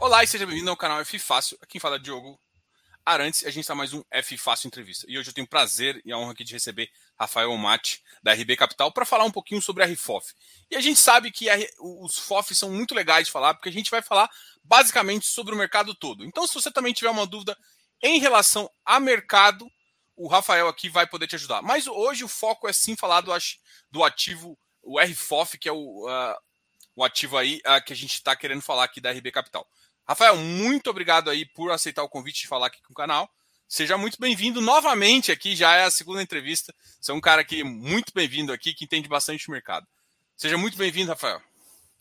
[0.00, 1.58] Olá e seja bem-vindo ao canal F Fácil.
[1.60, 2.40] Aqui quem fala é Diogo
[3.04, 5.04] Arantes e a gente está mais um F Fácil Entrevista.
[5.08, 6.88] E hoje eu tenho o prazer e a honra aqui de receber
[7.18, 10.32] Rafael Mate, da RB Capital, para falar um pouquinho sobre a RFOF.
[10.70, 13.72] E a gente sabe que a, os FOF são muito legais de falar, porque a
[13.72, 14.30] gente vai falar
[14.62, 16.24] basicamente sobre o mercado todo.
[16.24, 17.58] Então, se você também tiver uma dúvida
[18.00, 19.68] em relação a mercado,
[20.14, 21.60] o Rafael aqui vai poder te ajudar.
[21.60, 23.32] Mas hoje o foco é sim falar do,
[23.90, 26.36] do ativo, o RFOF, que é o, uh,
[26.94, 29.68] o ativo aí uh, que a gente está querendo falar aqui da RB Capital.
[30.08, 33.28] Rafael, muito obrigado aí por aceitar o convite de falar aqui com o canal.
[33.68, 36.74] Seja muito bem-vindo novamente aqui, já é a segunda entrevista.
[36.98, 39.86] Você é um cara aqui muito bem-vindo aqui, que entende bastante o mercado.
[40.34, 41.42] Seja muito bem-vindo, Rafael.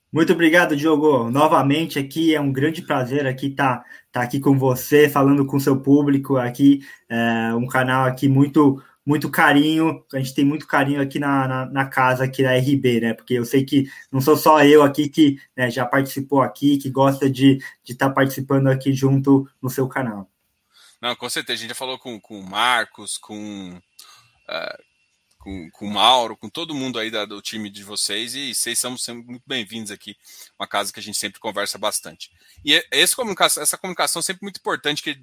[0.10, 1.30] Muito obrigado, Diogo.
[1.30, 5.60] Novamente aqui é um grande prazer aqui estar tá, tá aqui com você, falando com
[5.60, 6.80] seu público aqui,
[7.10, 11.66] é um canal aqui muito muito carinho, a gente tem muito carinho aqui na, na,
[11.66, 13.14] na, casa aqui da RB, né?
[13.14, 16.90] Porque eu sei que não sou só eu aqui que né, já participou aqui, que
[16.90, 17.58] gosta de
[17.88, 20.30] estar tá participando aqui junto no seu canal.
[21.02, 21.54] Não, com certeza.
[21.54, 23.80] A gente já falou com, com o Marcos, com,
[24.50, 24.84] uh,
[25.48, 28.78] com, com o Mauro, com todo mundo aí da, do time de vocês, e vocês
[28.78, 30.18] são sempre muito bem-vindos aqui.
[30.60, 32.30] Uma casa que a gente sempre conversa bastante.
[32.66, 35.18] E esse comunicação, essa comunicação é sempre muito importante, que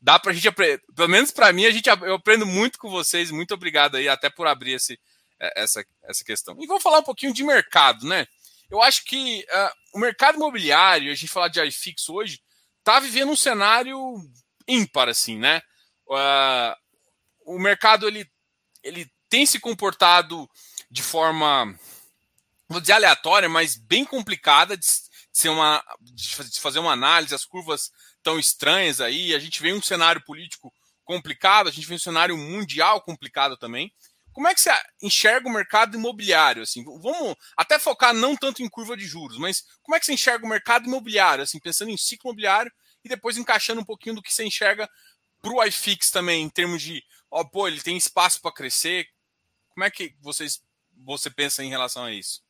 [0.00, 3.32] dá para a gente pelo menos para mim, a gente, eu aprendo muito com vocês.
[3.32, 4.96] Muito obrigado aí, até por abrir esse,
[5.40, 6.56] é, essa, essa questão.
[6.60, 8.28] E vamos falar um pouquinho de mercado, né?
[8.70, 12.40] Eu acho que uh, o mercado imobiliário, a gente falar de iFix hoje,
[12.78, 13.98] está vivendo um cenário
[14.68, 15.60] ímpar, assim, né?
[16.06, 18.24] Uh, o mercado ele,
[18.80, 20.48] ele tem se comportado
[20.88, 21.76] de forma,
[22.68, 24.86] vou dizer aleatória, mas bem complicada de,
[25.32, 27.90] ser uma, de fazer uma análise, as curvas
[28.22, 29.34] tão estranhas aí.
[29.34, 33.92] A gente vê um cenário político complicado, a gente vê um cenário mundial complicado também.
[34.32, 34.70] Como é que você
[35.02, 36.62] enxerga o mercado imobiliário?
[36.62, 40.12] Assim, vamos até focar não tanto em curva de juros, mas como é que você
[40.12, 41.42] enxerga o mercado imobiliário?
[41.42, 42.70] Assim, pensando em ciclo imobiliário
[43.04, 44.88] e depois encaixando um pouquinho do que você enxerga
[45.42, 49.08] para o iFix também, em termos de, ó, pô, ele tem espaço para crescer.
[49.74, 50.62] Como é que vocês,
[51.04, 52.42] você pensa em relação a isso?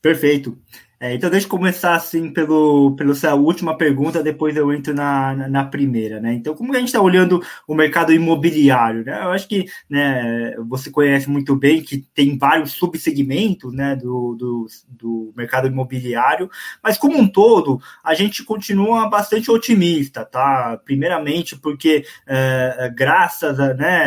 [0.00, 0.60] Perfeito.
[1.02, 5.48] É, então, deixa eu começar assim pelo, sua última pergunta, depois eu entro na, na,
[5.48, 6.32] na primeira, né?
[6.32, 9.20] Então, como a gente está olhando o mercado imobiliário, né?
[9.20, 14.66] Eu acho que né, você conhece muito bem que tem vários subsegmentos né, do, do,
[14.88, 16.48] do mercado imobiliário,
[16.80, 20.80] mas como um todo, a gente continua bastante otimista, tá?
[20.84, 24.04] Primeiramente, porque é, é graças, a, né,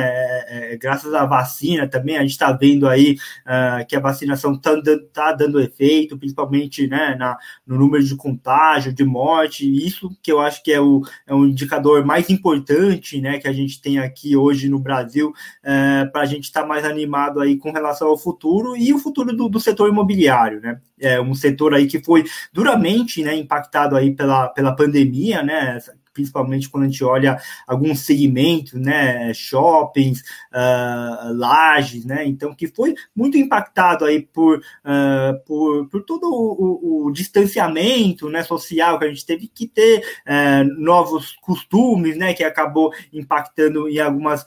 [0.47, 4.53] é, é, graças à vacina também, a gente está vendo aí é, que a vacinação
[4.53, 4.71] está
[5.11, 10.39] tá dando efeito, principalmente né, na, no número de contágio, de morte, isso que eu
[10.39, 14.35] acho que é o, é o indicador mais importante né, que a gente tem aqui
[14.35, 18.17] hoje no Brasil, é, para a gente estar tá mais animado aí com relação ao
[18.17, 20.79] futuro e o futuro do, do setor imobiliário, né?
[20.99, 25.79] É um setor aí que foi duramente né, impactado aí pela, pela pandemia, né?
[26.15, 27.37] Principalmente quando a gente olha
[27.67, 35.45] alguns segmentos, né, shoppings, uh, lajes, né, então que foi muito impactado aí por, uh,
[35.45, 40.81] por, por todo o, o, distanciamento, né, social que a gente teve que ter uh,
[40.81, 44.45] novos costumes, né, que acabou impactando em algumas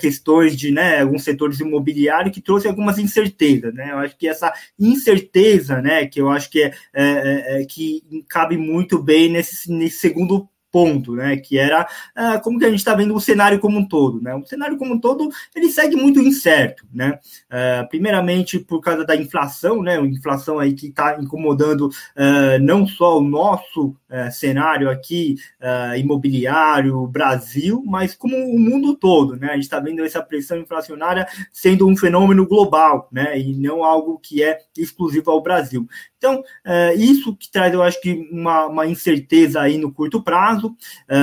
[0.00, 4.52] questões de, né, alguns setores imobiliários que trouxe algumas incertezas, né, eu acho que essa
[4.78, 9.98] incerteza, né, que eu acho que é, é, é que cabe muito bem nesse, nesse
[9.98, 11.36] segundo ponto, né?
[11.36, 14.32] Que era ah, como que a gente está vendo o cenário como um todo, né?
[14.36, 17.18] O cenário como um todo ele segue muito incerto, né?
[17.50, 19.98] Ah, primeiramente por causa da inflação, né?
[19.98, 23.96] A inflação aí que está incomodando ah, não só o nosso
[24.32, 25.36] cenário aqui
[25.98, 29.48] imobiliário Brasil, mas como o mundo todo, né?
[29.48, 33.38] A gente está vendo essa pressão inflacionária sendo um fenômeno global, né?
[33.38, 35.86] E não algo que é exclusivo ao Brasil.
[36.18, 40.76] Então, é, isso que traz, eu acho que, uma, uma incerteza aí no curto prazo,
[41.08, 41.16] é,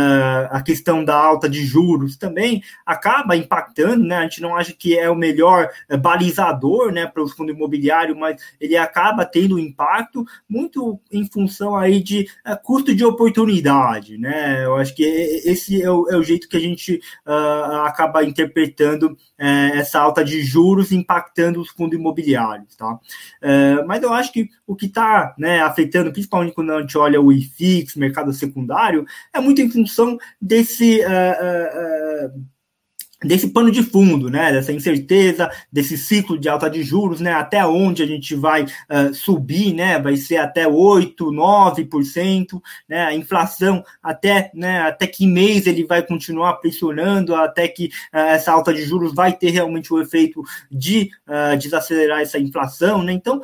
[0.50, 4.18] a questão da alta de juros também acaba impactando, né?
[4.18, 8.18] A gente não acha que é o melhor é, balizador, né, para os fundos imobiliários,
[8.18, 14.64] mas ele acaba tendo impacto muito em função aí de é, custo de oportunidade, né?
[14.64, 19.18] Eu acho que esse é o, é o jeito que a gente uh, acaba interpretando
[19.38, 23.00] é, essa alta de juros impactando os fundos imobiliários, tá?
[23.42, 27.22] É, mas eu acho que o que está né, afetando, principalmente quando a gente olha
[27.22, 31.02] o IFIX, mercado secundário, é muito em função desse.
[31.02, 32.55] Uh, uh,
[33.26, 37.66] desse pano de fundo, né, dessa incerteza, desse ciclo de alta de juros, né, até
[37.66, 43.84] onde a gente vai uh, subir, né, vai ser até 8, 9%, né, a inflação
[44.02, 48.84] até, né, até que mês ele vai continuar pressionando, até que uh, essa alta de
[48.84, 50.42] juros vai ter realmente o efeito
[50.72, 53.42] de uh, desacelerar essa inflação, né, então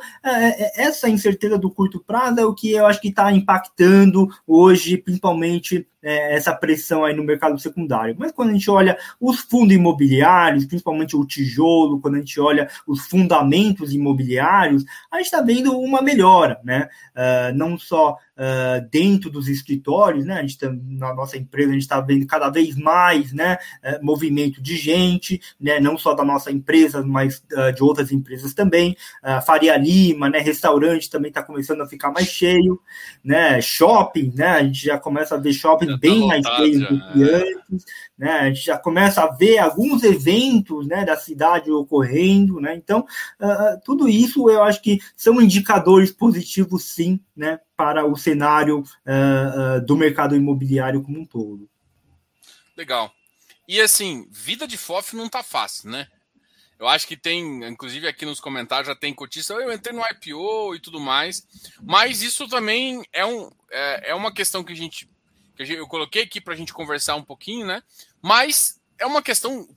[0.76, 5.86] essa incerteza do curto prazo é o que eu acho que está impactando hoje, principalmente
[6.02, 8.16] é, essa pressão aí no mercado secundário.
[8.18, 12.68] Mas quando a gente olha os fundos imobiliários, principalmente o tijolo, quando a gente olha
[12.86, 16.88] os fundamentos imobiliários, a gente está vendo uma melhora, né?
[17.14, 20.34] Uh, não só uh, dentro dos escritórios, né?
[20.34, 23.56] A gente tá, na nossa empresa a gente está vendo cada vez mais, né?
[23.84, 25.78] Uh, movimento de gente, né?
[25.78, 27.42] Não só da nossa empresa, mas
[27.74, 28.96] de outras empresas também.
[29.46, 30.38] Faria Lima, né?
[30.38, 32.80] Restaurante também está começando a ficar mais cheio,
[33.22, 33.60] né?
[33.60, 34.48] Shopping, né?
[34.48, 37.34] A gente já começa a ver shopping já bem tá mais cheio do que é.
[37.36, 37.84] antes,
[38.18, 38.30] né?
[38.32, 41.04] A gente já começa a ver alguns eventos, né?
[41.04, 42.74] Da cidade ocorrendo, né?
[42.74, 43.04] Então,
[43.84, 47.58] tudo isso eu acho que são indicadores positivos, sim, né?
[47.82, 51.68] Para o cenário uh, uh, do mercado imobiliário como um todo.
[52.76, 53.12] Legal.
[53.66, 56.06] E assim, vida de FOF não tá fácil, né?
[56.78, 60.76] Eu acho que tem, inclusive aqui nos comentários já tem cotista, eu entrei no IPO
[60.76, 61.44] e tudo mais,
[61.82, 65.10] mas isso também é, um, é, é uma questão que a gente,
[65.56, 67.82] que eu coloquei aqui para a gente conversar um pouquinho, né?
[68.20, 69.68] Mas é uma questão,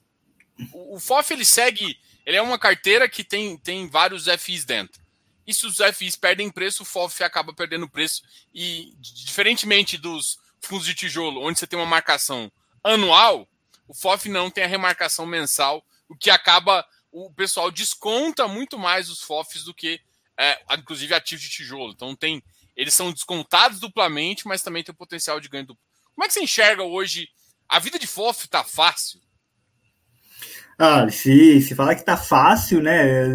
[0.72, 5.05] o, o FOF ele segue, ele é uma carteira que tem, tem vários FIs dentro.
[5.46, 8.22] E se os FIs perdem preço, o FOF acaba perdendo preço.
[8.52, 12.50] E, diferentemente dos fundos de tijolo, onde você tem uma marcação
[12.82, 13.48] anual,
[13.86, 16.86] o FOF não tem a remarcação mensal, o que acaba.
[17.12, 20.00] O pessoal desconta muito mais os FOFs do que,
[20.36, 21.92] é, inclusive, ativos de tijolo.
[21.92, 22.42] Então, tem,
[22.76, 25.82] eles são descontados duplamente, mas também tem o potencial de ganho duplo.
[26.14, 27.30] Como é que você enxerga hoje?
[27.68, 29.20] A vida de FOF está fácil?
[30.78, 33.26] Ah, se, se falar que tá fácil, né,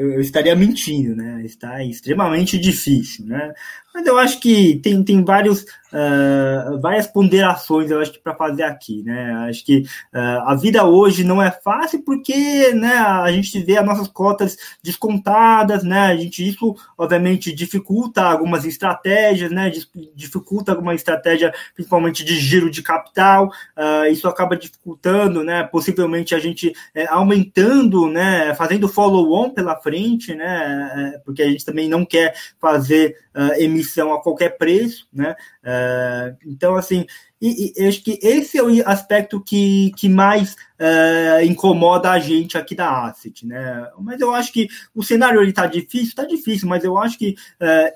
[0.00, 3.52] eu estaria mentindo, né, está extremamente difícil, né,
[3.94, 8.62] mas eu acho que tem, tem vários, uh, várias ponderações, eu acho que para fazer
[8.62, 9.46] aqui, né?
[9.48, 9.80] Acho que
[10.14, 14.56] uh, a vida hoje não é fácil porque, né, a gente vê as nossas cotas
[14.82, 16.00] descontadas, né?
[16.02, 19.72] A gente isso obviamente dificulta algumas estratégias, né?
[20.14, 23.50] Dificulta alguma estratégia, principalmente de giro de capital.
[23.76, 25.64] Uh, isso acaba dificultando, né?
[25.64, 28.54] Possivelmente a gente é, aumentando, né?
[28.54, 31.14] Fazendo follow-on pela frente, né?
[31.14, 35.34] É, porque a gente também não quer fazer uh, emissão a qualquer preço, né?
[35.64, 37.06] Uh, então, assim,
[37.40, 42.58] e, e, acho que esse é o aspecto que, que mais uh, incomoda a gente
[42.58, 43.88] aqui da Asset, né?
[43.98, 47.34] Mas eu acho que o cenário está difícil, está difícil, mas eu acho que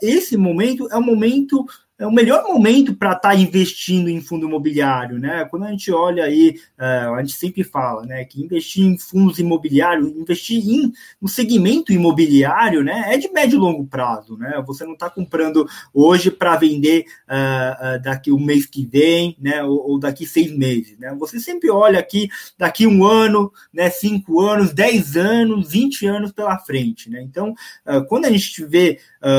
[0.02, 1.66] esse momento é um momento
[2.05, 5.47] é o melhor momento para estar tá investindo em fundo imobiliário, né?
[5.47, 9.39] Quando a gente olha aí, uh, a gente sempre fala, né, que investir em fundos
[9.39, 14.62] imobiliários, investir em no segmento imobiliário, né, é de médio e longo prazo, né?
[14.67, 19.35] Você não está comprando hoje para vender uh, uh, daqui o um mês que vem,
[19.41, 21.15] né, ou, ou, daqui seis meses, né?
[21.19, 22.29] Você sempre olha aqui
[22.59, 27.23] daqui um ano, né, cinco anos, dez anos, vinte anos pela frente, né?
[27.23, 27.55] Então,
[28.09, 28.99] quando a gente vê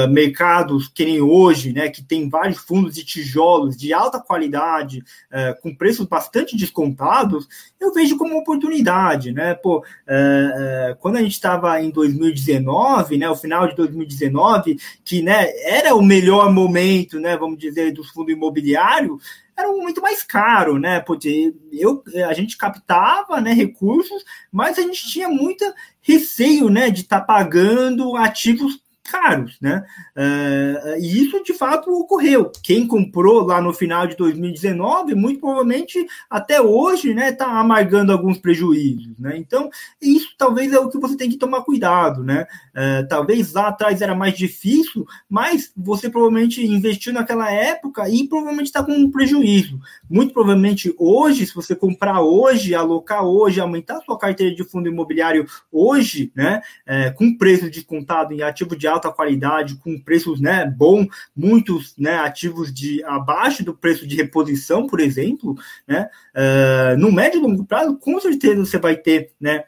[0.09, 5.53] mercados que nem hoje, né, que tem vários fundos de tijolos de alta qualidade, é,
[5.53, 7.47] com preços bastante descontados,
[7.79, 9.53] eu vejo como oportunidade, né?
[9.53, 15.47] Pô, é, quando a gente estava em 2019, né, o final de 2019, que né,
[15.63, 19.19] era o melhor momento, né, vamos dizer, do fundo imobiliário,
[19.57, 20.99] era momento mais caro, né?
[20.99, 27.01] Porque eu, a gente captava né, recursos, mas a gente tinha muita receio né, de
[27.01, 29.85] estar tá pagando ativos caros, né?
[30.15, 32.51] Uh, e isso de fato ocorreu.
[32.63, 38.37] Quem comprou lá no final de 2019, muito provavelmente até hoje, né, está amargando alguns
[38.37, 39.37] prejuízos, né?
[39.37, 39.69] Então,
[40.01, 42.47] isso talvez é o que você tem que tomar cuidado, né?
[42.71, 48.67] Uh, talvez lá atrás era mais difícil, mas você provavelmente investiu naquela época e provavelmente
[48.67, 49.79] está com um prejuízo.
[50.09, 55.45] Muito provavelmente hoje, se você comprar hoje, alocar hoje, aumentar sua carteira de fundo imobiliário
[55.71, 61.05] hoje, né, uh, com preço descontado em ativo de alta qualidade, com preços né, bom,
[61.35, 65.55] muitos né, ativos de abaixo do preço de reposição, por exemplo,
[65.87, 69.63] né, uh, no médio e longo prazo, com certeza você vai ter né,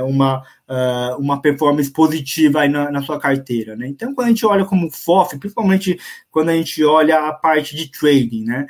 [0.00, 3.76] uh, uma, uh, uma performance positiva aí na, na, sua carteira.
[3.76, 3.88] Né?
[3.88, 5.98] Então, quando a gente olha como FOF, principalmente
[6.30, 8.66] quando a gente olha a parte de trading, né,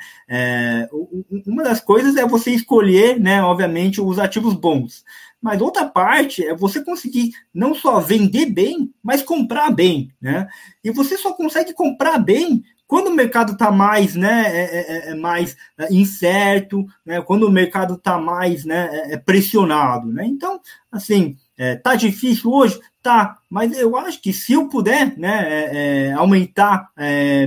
[1.45, 5.03] uma das coisas é você escolher, né, obviamente, os ativos bons.
[5.41, 10.47] Mas outra parte é você conseguir não só vender bem, mas comprar bem, né?
[10.83, 15.11] E você só consegue comprar bem quando o mercado está mais, né, é, é, é,
[15.11, 15.55] é mais
[15.89, 20.11] incerto, né, quando o mercado está mais né, pressionado.
[20.11, 20.25] Né?
[20.25, 20.59] Então,
[20.91, 21.35] assim,
[21.83, 22.79] tá difícil hoje?
[23.01, 26.89] Tá, mas eu acho que se eu puder né, aumentar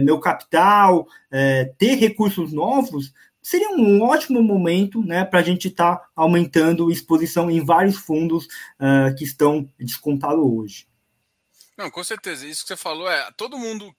[0.02, 1.06] meu capital,
[1.76, 3.12] ter recursos novos,
[3.48, 8.44] seria um ótimo momento né, para a gente estar tá aumentando exposição em vários fundos
[8.44, 10.86] uh, que estão descontados hoje.
[11.74, 12.46] Não, com certeza.
[12.46, 13.90] Isso que você falou é todo mundo,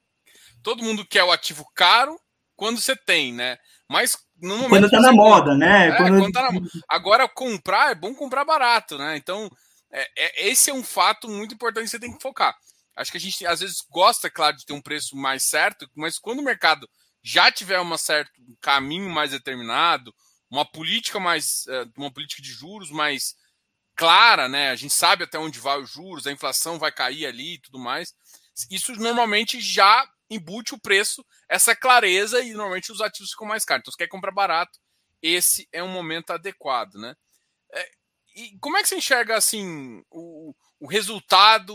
[0.62, 2.20] todo mundo quer o ativo caro
[2.56, 3.58] quando você tem, né?
[3.90, 5.88] Mas no momento quando está na moda, né?
[5.88, 6.20] É, quando...
[6.20, 6.60] Quando tá na...
[6.88, 9.18] Agora comprar é bom comprar barato, né?
[9.18, 9.50] Então
[9.92, 12.56] é, é, esse é um fato muito importante que você tem que focar.
[12.96, 16.20] Acho que a gente às vezes gosta, claro, de ter um preço mais certo, mas
[16.20, 16.90] quando o mercado
[17.24, 18.32] já tiver um certo
[18.62, 20.14] caminho mais determinado,
[20.50, 23.36] uma política mais, é, uma política de juros mais
[23.96, 24.70] clara, né?
[24.70, 27.80] A gente sabe até onde vai os juros, a inflação vai cair ali e tudo
[27.80, 28.14] mais.
[28.70, 33.82] Isso normalmente já embute o preço, essa clareza, e normalmente os ativos ficam mais caros.
[33.82, 34.80] Então, se quer comprar barato,
[35.22, 37.16] esse é um momento adequado, né?
[37.74, 37.92] É,
[38.40, 41.74] e como é que você enxerga assim o, o resultado?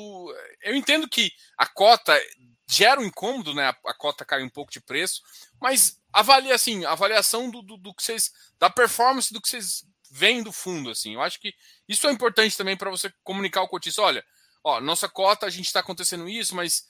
[0.62, 2.18] Eu entendo que a cota
[2.66, 3.68] gera um incômodo, né?
[3.84, 5.22] A, cota cai um pouco de preço,
[5.60, 8.32] mas avalia assim, a avaliação do, do, do que vocês.
[8.58, 11.14] da performance do que vocês vem do fundo, assim.
[11.14, 11.54] Eu acho que
[11.86, 14.00] isso é importante também para você comunicar ao cotista.
[14.00, 14.24] Olha,
[14.62, 16.86] ó, nossa cota, a gente está acontecendo isso, mas.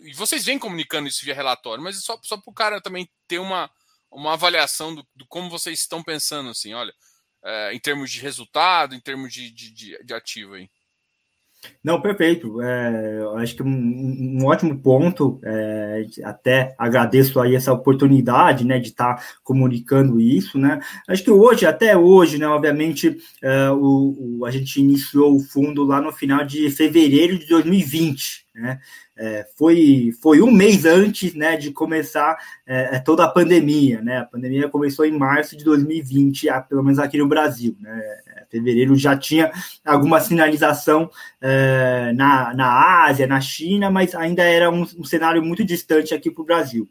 [0.00, 3.38] E vocês vêm comunicando isso via relatório, mas só, só para o cara também ter
[3.38, 3.70] uma,
[4.10, 6.92] uma avaliação do, do como vocês estão pensando, assim, olha,
[7.44, 10.68] é, em termos de resultado, em termos de, de, de, ativo aí.
[11.82, 12.60] Não, perfeito.
[12.60, 15.40] É, acho que um, um ótimo ponto.
[15.44, 20.80] É, até agradeço aí essa oportunidade, né, de estar tá comunicando isso, né.
[21.08, 25.84] Acho que hoje, até hoje, né, obviamente, é, o, o, a gente iniciou o fundo
[25.84, 28.80] lá no final de fevereiro de 2020, né.
[29.16, 34.00] É, foi, foi um mês antes né, de começar é, é, toda a pandemia.
[34.00, 34.18] Né?
[34.18, 37.76] A pandemia começou em março de 2020, pelo menos aqui no Brasil.
[37.80, 38.00] Né?
[38.54, 39.50] fevereiro já tinha
[39.84, 45.64] alguma sinalização é, na, na Ásia, na China, mas ainda era um, um cenário muito
[45.64, 46.88] distante aqui para o Brasil.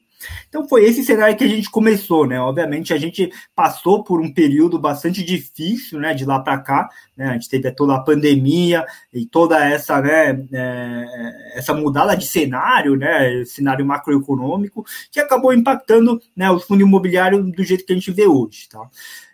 [0.47, 2.39] Então foi esse cenário que a gente começou, né?
[2.39, 6.13] Obviamente a gente passou por um período bastante difícil, né?
[6.13, 7.29] De lá para cá, né?
[7.29, 10.45] A gente teve toda a pandemia e toda essa, né?
[10.51, 13.43] É, essa mudada de cenário, né?
[13.45, 16.49] Cenário macroeconômico que acabou impactando, né?
[16.51, 18.87] O fundo imobiliário do jeito que a gente vê hoje, tá?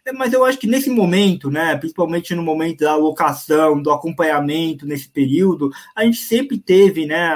[0.10, 4.86] É, mas eu acho que nesse momento, né, principalmente no momento da alocação, do acompanhamento
[4.86, 7.36] nesse período, a gente sempre teve né,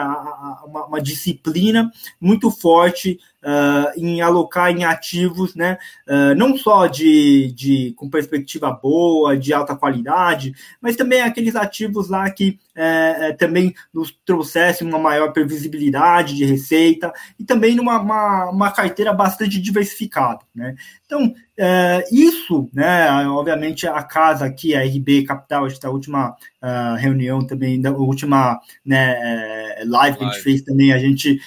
[0.66, 7.52] uma, uma disciplina muito forte uh, em alocar em ativos, né, uh, não só de,
[7.54, 13.74] de com perspectiva boa, de alta qualidade, mas também aqueles ativos lá que uh, também
[13.94, 20.40] nos trouxessem uma maior previsibilidade de receita e também numa uma, uma carteira bastante diversificada.
[20.56, 20.76] Né?
[21.06, 27.46] Então, é, isso, né, obviamente, a casa aqui, a RB Capital, esta última uh, reunião
[27.46, 31.40] também, da última né, live que a gente fez também, a gente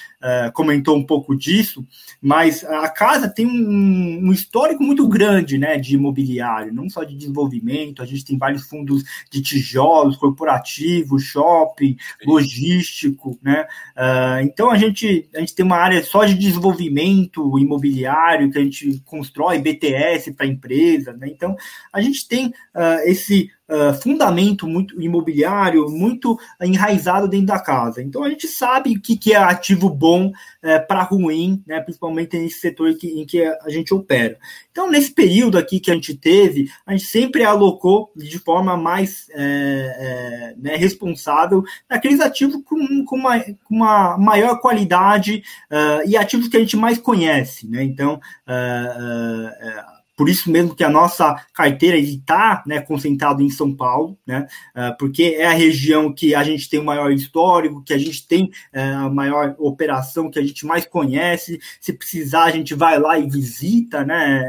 [0.55, 1.86] comentou um pouco disso,
[2.21, 7.15] mas a casa tem um, um, histórico muito grande né, de imobiliário, não só de
[7.15, 13.67] desenvolvimento, a gente tem vários fundos de tijolos, corporativos, shopping, logístico, né?
[13.97, 18.63] Uh, então a gente, a gente tem uma área só de desenvolvimento imobiliário que a
[18.63, 21.29] gente constrói BTS para empresa, né?
[21.29, 21.57] Então
[21.93, 28.03] a gente tem uh, esse uh, fundamento muito imobiliário, muito enraizado dentro da casa.
[28.03, 32.39] Então a gente sabe o que, que é ativo bom uh, para ruim, né, principalmente
[32.39, 34.39] nesse setor que, em que a gente opera.
[34.77, 39.27] Então, nesse período aqui que a gente teve, a gente sempre alocou de forma mais
[39.31, 46.15] é, é, né, responsável naqueles ativos com, com, uma, com uma maior qualidade uh, e
[46.15, 47.67] ativos que a gente mais conhece.
[47.67, 47.85] Né?
[47.85, 53.75] Então, uh, uh, por isso mesmo que a nossa carteira está né, concentrada em São
[53.75, 57.93] Paulo, né, uh, porque é a região que a gente tem o maior histórico, que
[57.93, 58.45] a gente tem
[58.75, 61.61] uh, a maior operação, que a gente mais conhece.
[61.81, 64.43] Se precisar, a gente vai lá e visita né,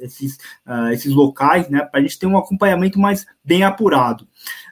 [0.00, 4.26] esses, uh, esses locais, né, para a gente ter um acompanhamento mais bem apurado.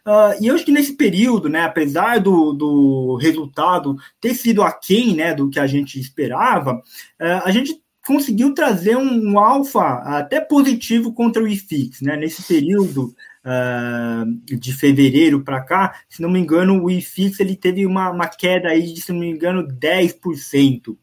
[0.06, 5.14] Uh, e eu acho que nesse período, né, apesar do, do resultado ter sido aquém
[5.14, 11.12] né, do que a gente esperava, uh, a gente conseguiu trazer um, alfa até positivo
[11.12, 12.16] contra o IFIX, né?
[12.16, 17.86] Nesse período uh, de fevereiro para cá, se não me engano, o IFIX ele teve
[17.86, 20.96] uma, uma queda aí de, se não me engano, 10%.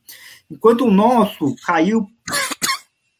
[0.51, 2.08] Enquanto o nosso caiu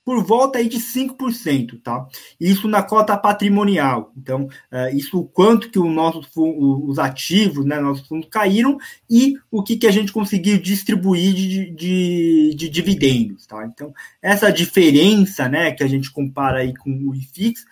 [0.10, 2.08] por volta aí de 5%, tá?
[2.42, 4.12] Isso na cota patrimonial.
[4.18, 9.36] Então, uh, isso o quanto que o nosso, os ativos, né, nossos fundos caíram e
[9.52, 13.64] o que, que a gente conseguiu distribuir de, de, de dividendos, tá?
[13.68, 17.64] Então, essa diferença, né, que a gente compara aí com o IFIX,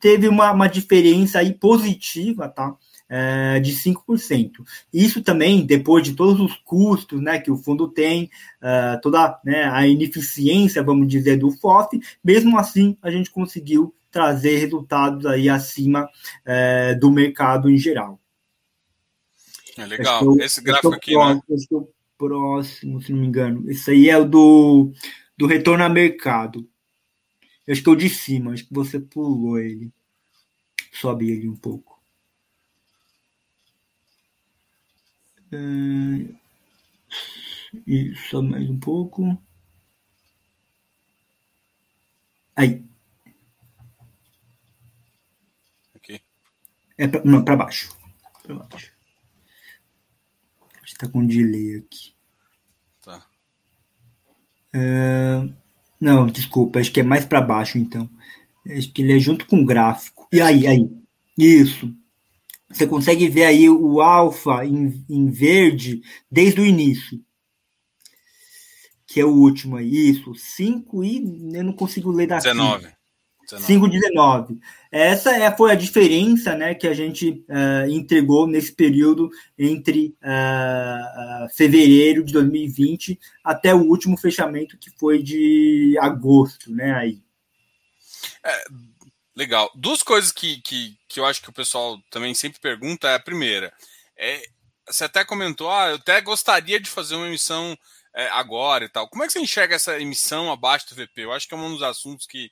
[0.00, 2.74] teve uma, uma diferença aí positiva, tá?
[3.08, 4.50] É, de 5%.
[4.92, 8.30] Isso também, depois de todos os custos né, que o fundo tem,
[8.62, 14.58] é, toda né, a ineficiência, vamos dizer, do FOF, mesmo assim a gente conseguiu trazer
[14.58, 16.08] resultados aí acima
[16.44, 18.20] é, do mercado em geral.
[19.76, 20.38] É legal.
[20.38, 21.56] Esse gráfico aqui, próximo, né?
[21.56, 23.68] Esse é o próximo, se não me engano.
[23.68, 24.92] Esse aí é o do,
[25.36, 26.68] do retorno a mercado.
[27.66, 29.90] Eu que é de cima, acho que você pulou ele.
[30.92, 31.93] Sobe ele um pouco.
[37.86, 39.36] E só mais um pouco.
[42.56, 42.84] Aí.
[45.94, 46.20] Aqui.
[46.96, 47.96] É pra, não, para baixo.
[48.42, 48.92] Para baixo.
[50.84, 52.14] Está com um delay aqui.
[53.02, 53.26] Tá.
[54.74, 55.52] Uh,
[56.00, 58.08] não, desculpa, acho que é mais para baixo então.
[58.66, 60.28] Acho que ele é junto com o gráfico.
[60.32, 60.88] E aí, aí.
[61.36, 61.92] Isso.
[62.74, 67.20] Você consegue ver aí o alfa em, em verde desde o início.
[69.06, 70.10] Que é o último aí.
[70.10, 71.18] Isso, 5 e
[71.54, 72.48] eu não consigo ler daqui.
[72.48, 72.88] 19.
[73.52, 74.58] 5,19.
[74.90, 81.44] Essa é, foi a diferença né, que a gente uh, entregou nesse período entre uh,
[81.44, 86.72] uh, fevereiro de 2020 até o último fechamento, que foi de agosto.
[86.72, 87.22] Né, aí.
[88.44, 88.64] É,
[89.36, 89.70] Legal.
[89.74, 93.20] Duas coisas que, que, que eu acho que o pessoal também sempre pergunta é a
[93.20, 93.72] primeira.
[94.16, 94.42] É,
[94.86, 97.76] você até comentou, ah, eu até gostaria de fazer uma emissão
[98.14, 99.08] é, agora e tal.
[99.08, 101.24] Como é que você enxerga essa emissão abaixo do VP?
[101.24, 102.50] Eu acho que é um dos assuntos que,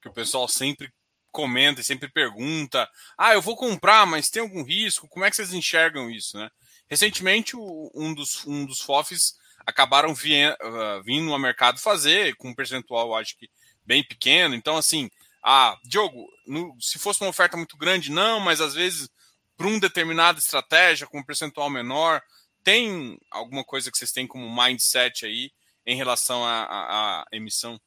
[0.00, 0.90] que o pessoal sempre
[1.30, 2.88] comenta e sempre pergunta.
[3.16, 5.08] Ah, eu vou comprar, mas tem algum risco?
[5.08, 6.50] Como é que vocês enxergam isso, né?
[6.88, 9.34] Recentemente, um dos, um dos FOFs
[9.66, 13.48] acabaram uh, vindo ao mercado fazer, com um percentual, acho que
[13.84, 14.54] bem pequeno.
[14.54, 15.10] Então, assim,
[15.44, 19.08] ah, Diogo, no, se fosse uma oferta muito grande, não, mas às vezes
[19.56, 22.20] para uma determinada estratégia, com um percentual menor,
[22.64, 25.50] tem alguma coisa que vocês têm como mindset aí
[25.86, 27.78] em relação à, emissão?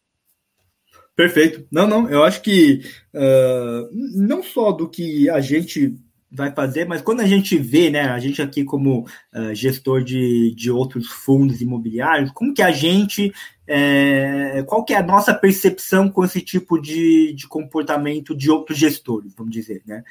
[1.16, 1.66] Perfeito.
[1.72, 2.82] Não, não, eu acho que
[3.14, 5.96] uh, não só do que a gente
[6.30, 10.54] vai fazer, mas quando a gente vê, né, a gente aqui como uh, gestor de,
[10.56, 13.34] de outros fundos imobiliários, como que a gente
[13.68, 18.78] é, qual que é a nossa percepção com esse tipo de, de comportamento de outros
[18.78, 20.04] gestores, vamos dizer, né?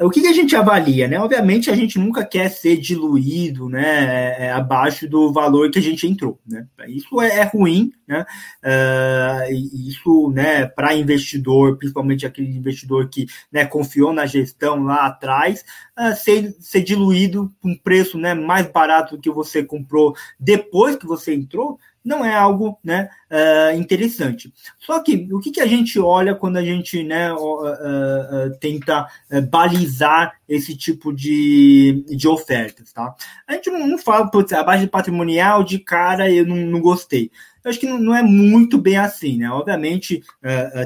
[0.00, 1.18] O que, que a gente avalia, né?
[1.18, 6.06] Obviamente a gente nunca quer ser diluído, né, é, abaixo do valor que a gente
[6.06, 6.66] entrou, né?
[6.88, 8.24] Isso é, é ruim, né?
[8.62, 9.52] Uh,
[9.88, 15.64] isso, né, para investidor, principalmente aquele investidor que, né, confiou na gestão lá atrás,
[15.98, 20.96] uh, ser, ser diluído com um preço, né, mais barato do que você comprou depois
[20.96, 24.52] que você entrou, não é algo né, uh, interessante.
[24.78, 29.06] Só que o que, que, a gente olha quando a gente né, uh, uh, tenta
[29.48, 32.92] balizar esse tipo de, de ofertas?
[32.92, 33.14] Tá?
[33.46, 37.30] A gente não, fala, putz, a base patrimonial de cara eu não, não gostei.
[37.64, 39.48] Eu acho que não, não, é muito bem assim, né?
[39.48, 40.20] Obviamente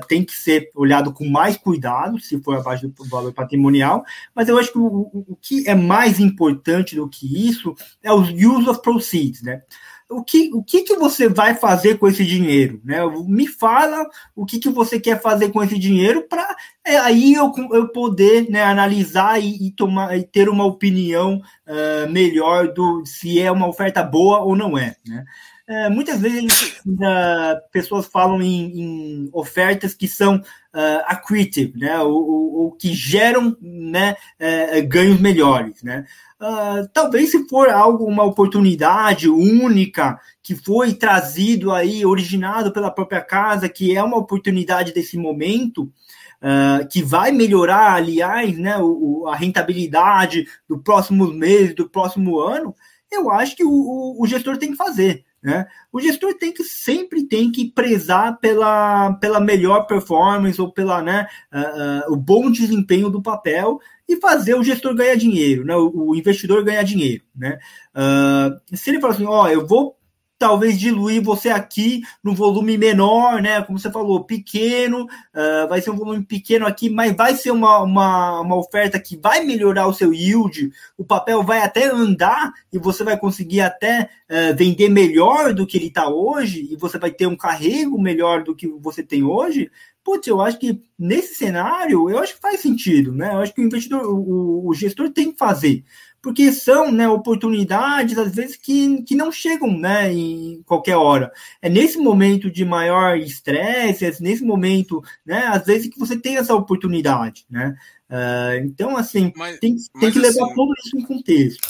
[0.08, 4.58] tem que ser olhado com mais cuidado se for abaixo do valor patrimonial, mas eu
[4.58, 8.68] acho que o, o, o que é mais importante do que isso é os use
[8.68, 9.62] of proceeds, né?
[10.08, 12.80] O que, o que, que você vai fazer com esse dinheiro?
[12.84, 12.98] Né?
[13.26, 17.52] Me fala o que, que você quer fazer com esse dinheiro para é, aí eu,
[17.72, 23.40] eu poder né, analisar e, e, tomar, e ter uma opinião uh, melhor do se
[23.40, 24.94] é uma oferta boa ou não é.
[25.06, 25.24] Né?
[25.68, 32.14] É, muitas vezes uh, pessoas falam em, em, ofertas que são uh, accretive, né, ou,
[32.14, 35.82] ou, ou que geram né, uh, ganhos melhores.
[35.82, 36.06] Né?
[36.40, 43.22] Uh, talvez se for algo, uma oportunidade única que foi trazido aí, originado pela própria
[43.22, 45.90] casa, que é uma oportunidade desse momento,
[46.36, 52.76] Uh, que vai melhorar, aliás, né, o, a rentabilidade do próximo mês, do próximo ano,
[53.10, 55.24] eu acho que o, o, o gestor tem que fazer.
[55.42, 55.66] Né?
[55.92, 61.28] O gestor tem que sempre tem que prezar pela, pela melhor performance ou pela né,
[61.52, 65.76] uh, uh, o bom desempenho do papel e fazer o gestor ganhar dinheiro, né?
[65.76, 67.22] o, o investidor ganhar dinheiro.
[67.34, 67.58] Né?
[67.94, 69.95] Uh, se ele falar assim, ó, eu vou
[70.38, 73.62] talvez diluir você aqui no volume menor, né?
[73.62, 77.82] Como você falou, pequeno, uh, vai ser um volume pequeno aqui, mas vai ser uma,
[77.82, 82.78] uma, uma oferta que vai melhorar o seu yield, o papel vai até andar e
[82.78, 87.10] você vai conseguir até uh, vender melhor do que ele está hoje, e você vai
[87.10, 89.70] ter um carrego melhor do que você tem hoje.
[90.04, 93.34] Putz, eu acho que nesse cenário, eu acho que faz sentido, né?
[93.34, 95.82] Eu acho que o investidor, o, o gestor tem que fazer
[96.20, 101.32] porque são né, oportunidades, às vezes, que, que não chegam né, em qualquer hora.
[101.62, 106.36] É nesse momento de maior estresse, é nesse momento, né, às vezes, que você tem
[106.36, 107.46] essa oportunidade.
[107.48, 107.76] Né?
[108.10, 111.68] Uh, então, assim, mas, tem, tem que levar assim, tudo isso em contexto.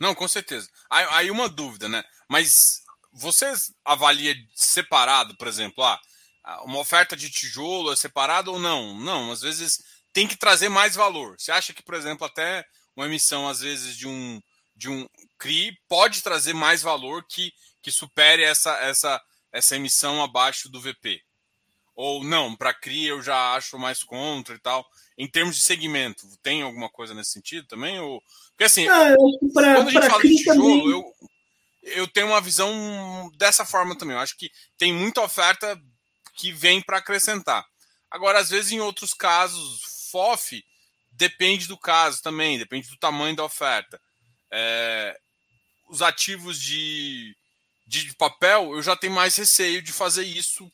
[0.00, 0.68] Não, com certeza.
[0.90, 2.02] Aí, aí uma dúvida, né?
[2.28, 3.52] Mas você
[3.84, 6.00] avalia separado, por exemplo, ah,
[6.64, 8.98] uma oferta de tijolo é separado ou não?
[8.98, 11.36] Não, às vezes tem que trazer mais valor.
[11.38, 12.64] Você acha que, por exemplo, até
[12.96, 14.40] uma emissão, às vezes, de um,
[14.74, 15.06] de um
[15.38, 19.20] CRI pode trazer mais valor que, que supere essa, essa,
[19.52, 21.22] essa emissão abaixo do VP.
[21.94, 24.86] Ou não, para CRI eu já acho mais contra e tal.
[25.18, 28.00] Em termos de segmento, tem alguma coisa nesse sentido também?
[28.00, 28.22] Ou...
[28.50, 29.14] Porque assim, ah,
[29.52, 31.04] pra, quando a gente fala de tijolo, eu,
[31.82, 34.16] eu tenho uma visão dessa forma também.
[34.16, 35.78] Eu acho que tem muita oferta
[36.34, 37.64] que vem para acrescentar.
[38.10, 40.62] Agora, às vezes, em outros casos, FOF,
[41.22, 44.00] Depende do caso também, depende do tamanho da oferta.
[44.50, 45.16] É,
[45.88, 47.32] os ativos de,
[47.86, 50.68] de papel, eu já tenho mais receio de fazer isso,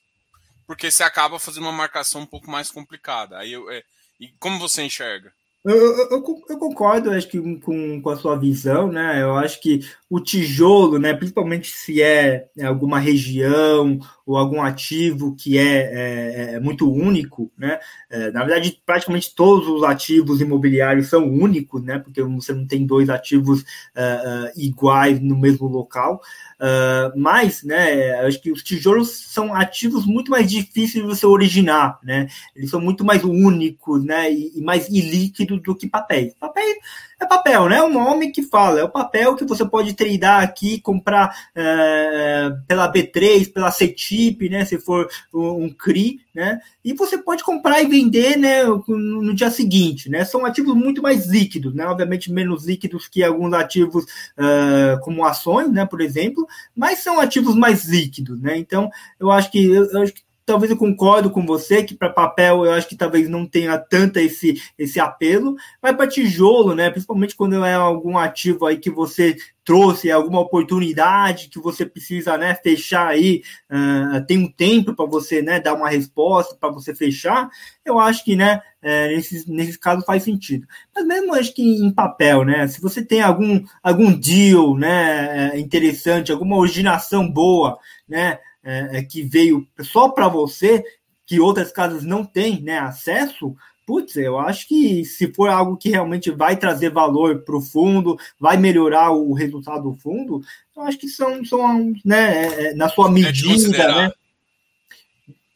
[0.66, 3.36] porque você acaba fazendo uma marcação um pouco mais complicada.
[3.36, 3.82] Aí eu, é,
[4.18, 5.30] e como você enxerga?
[5.66, 9.22] Eu, eu, eu, concordo, acho que com, com a sua visão, né?
[9.22, 15.34] Eu acho que o tijolo, né, principalmente se é, é alguma região ou algum ativo
[15.36, 17.78] que é, é, é muito único, né?
[18.10, 21.98] É, na verdade, praticamente todos os ativos imobiliários são únicos, né?
[21.98, 26.20] Porque você não tem dois ativos uh, uh, iguais no mesmo local.
[26.58, 31.98] Uh, mas, né, acho que os tijolos são ativos muito mais difíceis de você originar,
[32.02, 32.28] né?
[32.54, 36.34] Eles são muito mais únicos, né, e, e mais ilíquidos do que papéis.
[36.38, 36.76] Papéis
[37.20, 37.82] é papel, né?
[37.82, 42.90] O nome que fala, é o papel que você pode tradear aqui, comprar é, pela
[42.92, 44.64] B3, pela CETIP, né?
[44.64, 46.60] Se for um, um CRI, né?
[46.84, 48.62] E você pode comprar e vender, né?
[48.64, 50.24] No, dia seguinte, né?
[50.24, 51.86] São ativos muito mais líquidos, né?
[51.86, 55.84] Obviamente menos líquidos que alguns ativos uh, como ações, né?
[55.84, 58.56] Por exemplo, mas são ativos mais líquidos, né?
[58.56, 62.64] Então, eu acho que eu acho que talvez eu concordo com você que para papel
[62.64, 67.36] eu acho que talvez não tenha tanta esse, esse apelo, mas para tijolo, né, principalmente
[67.36, 73.08] quando é algum ativo aí que você trouxe alguma oportunidade que você precisa né, fechar
[73.08, 77.50] aí, uh, tem um tempo para você né, dar uma resposta, para você fechar,
[77.84, 80.66] eu acho que né, é, nesses, nesses casos faz sentido.
[80.94, 85.58] Mas mesmo acho que em papel, né, se você tem algum, algum deal né, é,
[85.58, 90.82] interessante, alguma originação boa, né, é, é, que veio só para você,
[91.26, 93.54] que outras casas não têm né, acesso,
[93.86, 98.18] putz, eu acho que se for algo que realmente vai trazer valor para o fundo,
[98.38, 100.42] vai melhorar o resultado do fundo,
[100.76, 104.12] eu acho que são, são né, é, é, na sua medida, né?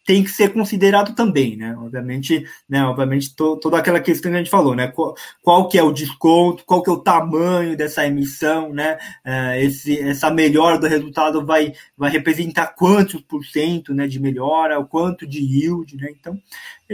[0.04, 1.76] Tem que ser considerado também, né?
[1.78, 2.84] Obviamente, né?
[2.84, 4.88] Obviamente, to, toda aquela questão que a gente falou, né?
[4.88, 8.98] Qual, qual, que é o desconto, qual que é o tamanho dessa emissão, né?
[9.24, 14.78] É, esse, essa melhora do resultado vai, vai representar quantos por cento né, de melhora,
[14.78, 16.08] o quanto de yield, né?
[16.18, 16.38] Então,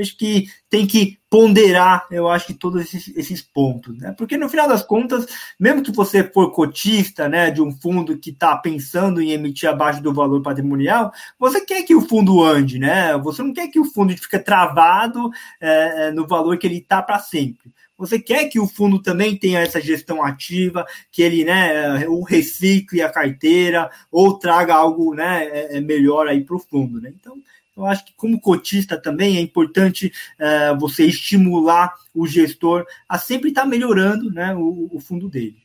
[0.00, 4.14] acho que tem que ponderar, eu acho que todos esses, esses pontos, né?
[4.16, 5.26] Porque no final das contas,
[5.58, 10.02] mesmo que você for cotista, né, de um fundo que está pensando em emitir abaixo
[10.02, 13.16] do valor patrimonial, você quer que o fundo ande, né?
[13.18, 15.30] Você não quer que o fundo fique travado
[15.60, 17.70] é, é no valor que ele está para sempre.
[17.98, 23.02] Você quer que o fundo também tenha essa gestão ativa, que ele, né, ou recicle
[23.02, 27.12] a carteira, ou traga algo, né, é, é melhor aí para o fundo, né?
[27.18, 27.36] Então,
[27.78, 33.50] eu acho que, como cotista também, é importante é, você estimular o gestor a sempre
[33.50, 35.62] estar tá melhorando né, o, o, fundo dele.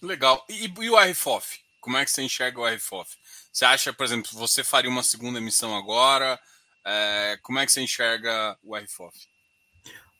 [0.00, 0.42] Legal.
[0.48, 1.60] E, e, o RFOF?
[1.82, 3.16] Como é que você enxerga o RFOF?
[3.52, 6.40] Você acha, por exemplo, você faria uma segunda emissão agora?
[6.82, 9.29] É, como é que você enxerga o RFOF?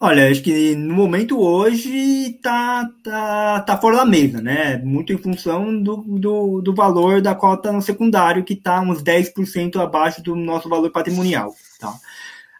[0.02, 4.78] Olha, acho que no momento hoje tá, tá, tá fora da mesa, né?
[4.78, 9.76] Muito em função do, do, do valor da cota no secundário, que está uns 10%
[9.76, 11.54] abaixo do nosso valor patrimonial.
[11.78, 11.94] Tá?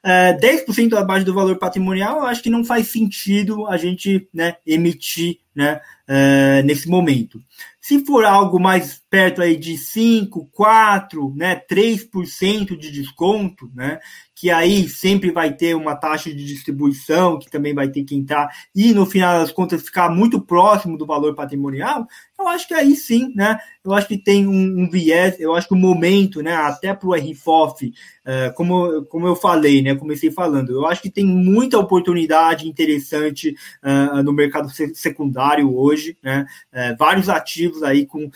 [0.03, 4.57] É, 10% abaixo do valor patrimonial, eu acho que não faz sentido a gente né,
[4.67, 7.41] emitir né, é, nesse momento.
[7.81, 13.99] Se for algo mais perto aí de 5, 4, né, 3% de desconto, né,
[14.41, 18.49] que aí sempre vai ter uma taxa de distribuição que também vai ter que entrar
[18.75, 22.07] e no final das contas ficar muito próximo do valor patrimonial,
[22.39, 25.69] eu acho que aí sim, né, eu acho que tem um, um viés, eu acho
[25.69, 30.31] que o momento, né, até para o RFOF, uh, como, como eu falei, né, comecei
[30.31, 36.97] falando, eu acho que tem muita oportunidade interessante uh, no mercado secundário hoje, né, uh,
[36.99, 38.31] vários ativos aí com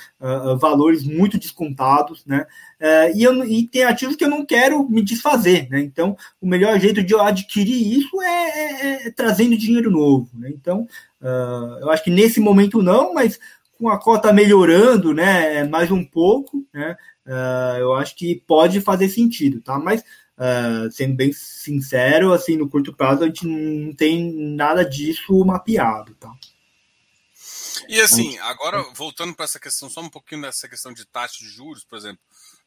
[0.59, 2.47] valores muito descontados, né,
[3.15, 6.79] e, eu, e tem ativos que eu não quero me desfazer, né, então o melhor
[6.79, 10.87] jeito de eu adquirir isso é, é, é trazendo dinheiro novo, né, então
[11.81, 13.39] eu acho que nesse momento não, mas
[13.79, 19.09] com a cota melhorando, né, mais um pouco, né, uh, eu acho que pode fazer
[19.09, 19.79] sentido, tá?
[19.79, 25.45] Mas uh, sendo bem sincero, assim, no curto prazo a gente não tem nada disso
[25.45, 26.33] mapeado, tá?
[27.89, 31.49] E assim, agora voltando para essa questão, só um pouquinho dessa questão de taxa de
[31.49, 32.21] juros, por exemplo,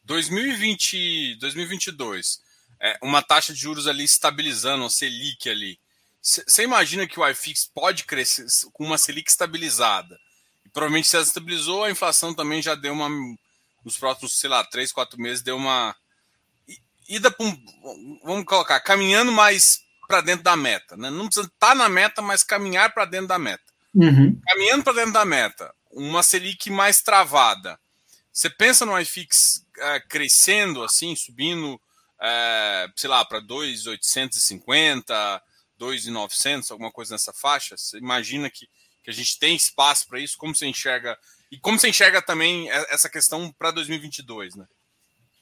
[0.07, 2.39] 2020, 2022,
[2.81, 5.77] é, uma taxa de juros ali estabilizando, uma Selic ali.
[6.21, 10.17] Você imagina que o iFix pode crescer com uma Selic estabilizada?
[10.73, 13.09] provavelmente se ela estabilizou, a inflação também já deu uma.
[13.83, 15.95] Nos próximos, sei lá, três, quatro meses, deu uma.
[17.09, 18.19] Ida para um.
[18.23, 20.95] Vamos colocar, caminhando mais para dentro da meta.
[20.95, 21.09] Né?
[21.09, 23.63] Não precisa estar tá na meta, mas caminhar para dentro da meta.
[23.95, 24.39] Uhum.
[24.45, 27.79] Caminhando para dentro da meta, uma Selic mais travada.
[28.31, 29.65] Você pensa no iFix
[30.09, 31.79] crescendo, assim, subindo,
[32.21, 35.41] é, sei lá, para 2,850,
[35.77, 37.77] 2,900, alguma coisa nessa faixa?
[37.77, 38.67] Você imagina que
[39.07, 40.37] que a gente tem espaço para isso?
[40.37, 41.17] Como você enxerga
[41.49, 44.65] e como você enxerga também essa questão para 2022, né?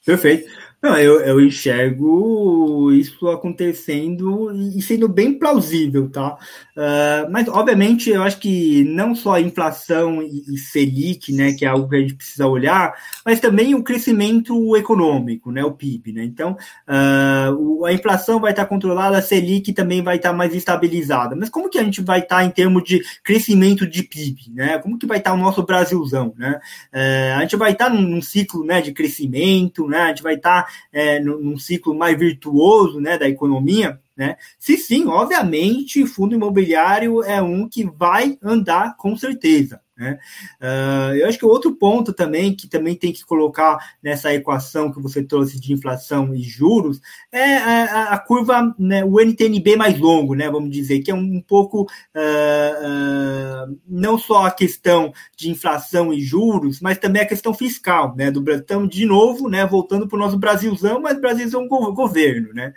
[0.04, 0.48] Perfeito.
[0.86, 6.38] Não, eu, eu enxergo isso acontecendo e sendo bem plausível, tá?
[6.76, 11.64] Uh, mas, obviamente, eu acho que não só a inflação e, e Selic, né, que
[11.64, 12.94] é algo que a gente precisa olhar,
[13.24, 16.22] mas também o crescimento econômico, né, o PIB, né?
[16.22, 21.34] Então, uh, a inflação vai estar controlada, a Selic também vai estar mais estabilizada.
[21.34, 24.78] Mas como que a gente vai estar em termos de crescimento de PIB, né?
[24.78, 26.60] Como que vai estar o nosso Brasilzão, né?
[26.94, 30.02] Uh, a gente vai estar num, num ciclo, né, de crescimento, né?
[30.02, 34.36] A gente vai estar é, num ciclo mais virtuoso né, da economia, né?
[34.58, 39.80] Se sim, obviamente, fundo imobiliário é um que vai andar com certeza.
[39.96, 40.18] Né?
[40.60, 45.00] Uh, eu acho que outro ponto também que também tem que colocar nessa equação que
[45.00, 47.00] você trouxe de inflação e juros
[47.32, 51.40] é a, a curva, né, o NTNB mais longo, né, vamos dizer, que é um,
[51.40, 57.54] pouco uh, uh, não só a questão de inflação e juros, mas também a questão
[57.54, 58.64] fiscal né, do Brasil.
[58.64, 62.52] Então, de novo, né, voltando para o nosso Brasilzão, mas Brasilzão é um governo.
[62.52, 62.74] Né?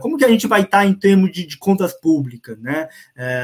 [0.00, 2.58] como que a gente vai estar tá em termos de, de, contas públicas?
[2.58, 2.88] Né?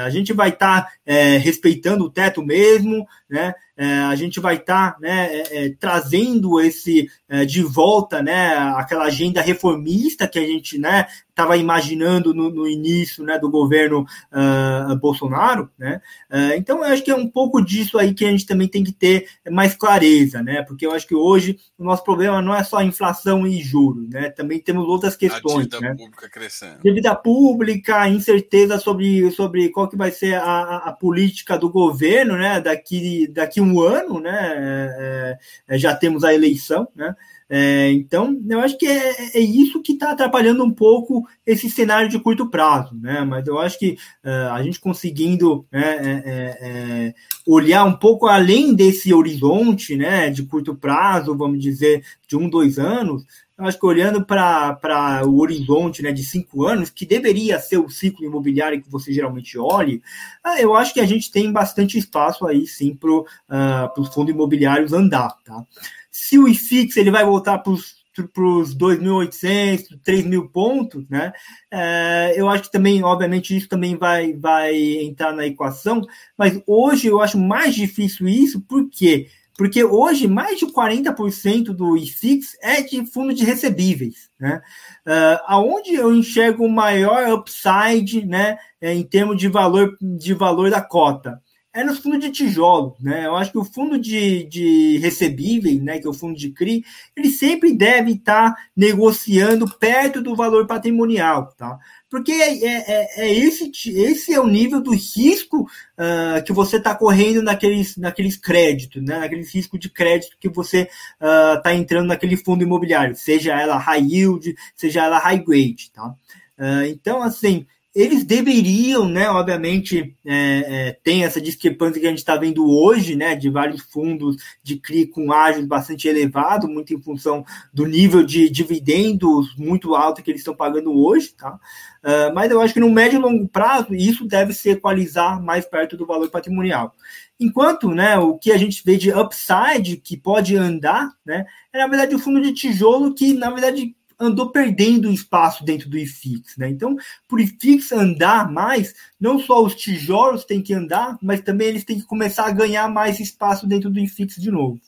[0.04, 3.54] a gente vai estar tá, é, respeitando o teto mesmo mesmo, né?
[3.76, 8.54] É, a gente vai estar tá, né, é, é, trazendo esse é, de volta né,
[8.76, 14.06] aquela agenda reformista que a gente né, estava imaginando no, no, início né, do governo
[14.30, 15.70] uh, Bolsonaro.
[15.78, 16.00] Né?
[16.30, 18.84] Uh, então, eu acho que é um pouco disso aí que a gente também tem
[18.84, 20.62] que ter mais clareza, né?
[20.62, 24.28] porque eu acho que hoje o nosso problema não é só inflação e juros, né?
[24.28, 25.66] também temos outras questões.
[25.66, 25.94] A dívida né?
[25.96, 26.82] pública crescendo.
[26.84, 32.60] Dívida pública, incerteza sobre, sobre qual que vai ser a, a política do governo né?
[32.60, 34.54] daqui, daqui um ano, né?
[34.98, 37.14] É, é, já temos a eleição, né?
[37.54, 42.08] É, então, eu acho que é, é isso que está atrapalhando um pouco esse cenário
[42.08, 43.24] de curto prazo, né?
[43.24, 47.14] Mas eu acho que uh, a gente conseguindo né, é, é, é,
[47.46, 52.78] olhar um pouco além desse horizonte, né, de curto prazo, vamos dizer, de um, dois
[52.78, 53.26] anos,
[53.62, 57.88] eu acho que olhando para o horizonte né, de cinco anos, que deveria ser o
[57.88, 60.02] ciclo imobiliário que você geralmente olhe,
[60.42, 64.34] ah, eu acho que a gente tem bastante espaço aí sim para uh, os fundos
[64.34, 65.36] imobiliários andar.
[65.44, 65.64] Tá?
[66.10, 68.02] Se o IFIX ele vai voltar para os
[68.34, 71.32] para os 2.800, 3.000 pontos, né?
[71.70, 76.02] É, eu acho que também, obviamente, isso também vai, vai entrar na equação,
[76.36, 79.28] mas hoje eu acho mais difícil isso, por quê?
[79.56, 84.62] Porque hoje mais de 40% do IFIX é de fundo de recebíveis, né?
[85.06, 90.80] Uh, aonde eu enxergo o maior upside, né, em termos de valor de valor da
[90.80, 91.40] cota?
[91.74, 93.26] é nos fundos de tijolo, né?
[93.26, 96.84] Eu acho que o fundo de, de recebíveis, né, que é o fundo de CRI,
[97.16, 101.78] ele sempre deve estar negociando perto do valor patrimonial, tá?
[102.12, 106.76] Porque é, é, é, é esse, esse é o nível do risco uh, que você
[106.76, 109.20] está correndo naqueles, naqueles créditos, né?
[109.20, 114.06] naqueles riscos de crédito que você está uh, entrando naquele fundo imobiliário, seja ela high
[114.06, 116.14] yield, seja ela high grade, tá?
[116.58, 122.18] Uh, então, assim, eles deveriam, né, obviamente, é, é, tem essa discrepância que a gente
[122.18, 127.02] está vendo hoje, né, de vários fundos de CRI com ágios bastante elevado, muito em
[127.02, 131.58] função do nível de dividendos muito alto que eles estão pagando hoje, tá?
[132.02, 135.64] Uh, mas eu acho que no médio e longo prazo isso deve se equalizar mais
[135.66, 136.94] perto do valor patrimonial.
[137.38, 141.86] Enquanto né, o que a gente vê de upside que pode andar, né, é na
[141.86, 146.56] verdade o fundo de tijolo que, na verdade, andou perdendo espaço dentro do IFIX.
[146.56, 146.70] Né?
[146.70, 146.96] Então,
[147.28, 151.84] para o IFIX andar mais, não só os tijolos têm que andar, mas também eles
[151.84, 154.80] têm que começar a ganhar mais espaço dentro do IFIX de novo.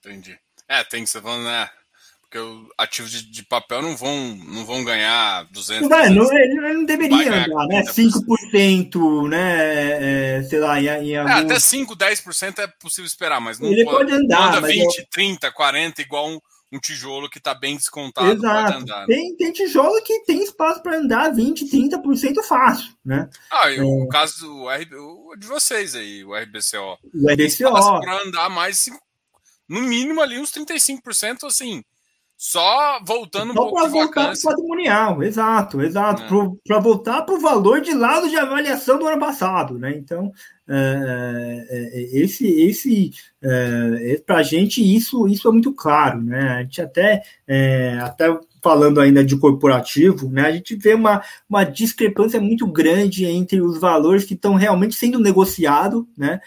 [0.00, 0.38] Entendi.
[0.68, 1.68] É, tem que ser falando, né?
[2.22, 5.80] Porque os ativos de, de, papel não vão, não vão ganhar 200%.
[5.80, 7.82] Não, vai, não, ele não deveria andar, né?
[7.84, 10.38] 5%, né?
[10.38, 11.32] É, sei lá, em, em é, algum...
[11.32, 14.56] é, até 5%, 10% é possível esperar, mas não ele pode, pode andar.
[14.56, 15.06] Anda 20, eu...
[15.10, 16.40] 30, 40, igual um,
[16.72, 18.78] um tijolo que está bem descontado Exato.
[18.78, 19.06] andar.
[19.06, 19.14] Né?
[19.14, 23.28] Tem, tem tijolo que tem espaço para andar 20, 30% fácil, né?
[23.50, 23.82] Ah, e é.
[23.82, 26.98] o caso do RB, o de vocês aí, o RBCO.
[27.14, 28.00] O RBCO.
[28.00, 28.88] Para andar mais,
[29.68, 31.84] no mínimo ali uns 35%, assim,
[32.36, 36.28] só voltando Só um para voltar para o patrimonial, exato, exato, é.
[36.66, 39.92] para voltar para o valor de lado de avaliação do ano passado, né?
[39.96, 40.30] Então,
[42.12, 43.10] esse, esse
[43.42, 46.48] é, é para a gente isso, isso é muito claro, né?
[46.48, 47.22] A gente até,
[48.02, 50.42] até falando ainda de corporativo, né?
[50.42, 55.20] A gente vê uma, uma discrepância muito grande entre os valores que estão realmente sendo
[55.20, 56.40] negociados, né?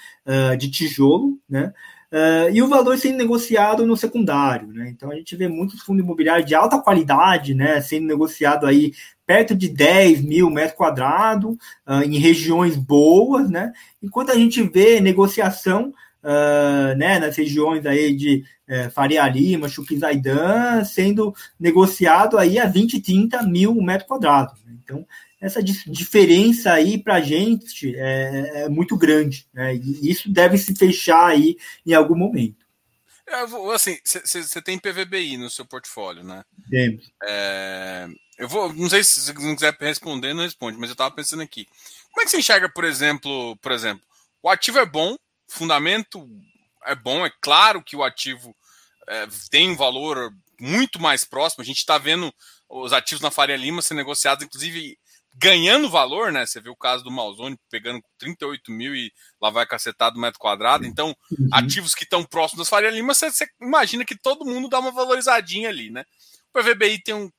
[0.57, 1.73] de tijolo, né?
[2.11, 4.89] Uh, e o valor sendo negociado no secundário, né?
[4.89, 8.93] Então a gente vê muitos fundos imobiliários de alta qualidade, né, sendo negociado aí
[9.27, 11.53] perto de 10 mil metros quadrados,
[11.87, 13.71] uh, em regiões boas, né?
[14.01, 15.93] Enquanto a gente vê negociação
[16.23, 18.43] uh, né, nas regiões aí de
[18.93, 24.63] Faria Lima, Chuquizaidan, sendo negociado aí a 20, 30 mil metros quadrados.
[24.63, 24.75] Né?
[24.83, 25.07] Então,
[25.41, 29.75] essa diferença aí para a gente é, é, muito grande, né?
[29.75, 32.67] E isso deve se fechar aí em algum momento.
[33.25, 33.41] É,
[33.73, 36.43] assim, você tem PVBI no seu portfólio, né?
[36.69, 37.11] Temos.
[37.23, 41.13] É, eu vou, não sei se você não quiser responder, não responde, mas eu estava
[41.13, 41.65] pensando aqui.
[42.11, 44.03] Como é que você enxerga, por exemplo, por exemplo,
[44.43, 45.15] o ativo é bom,
[45.47, 46.27] fundamento
[46.85, 48.55] é bom, é claro que o ativo
[49.07, 51.61] é, tem um valor muito mais próximo.
[51.61, 52.33] A gente está vendo
[52.67, 54.97] os ativos na Faria Lima ser negociados, inclusive
[55.33, 56.45] ganhando valor, né?
[56.45, 59.11] Você vê o caso do Malzone pegando 38 mil e
[59.41, 60.85] lá vai cacetado metro quadrado.
[60.85, 61.49] Então, uhum.
[61.53, 64.91] ativos que estão próximos das Faria Lima, você, você, imagina que todo mundo dá uma
[64.91, 66.03] valorizadinha ali, né?
[66.53, 67.29] O PVBI tem um,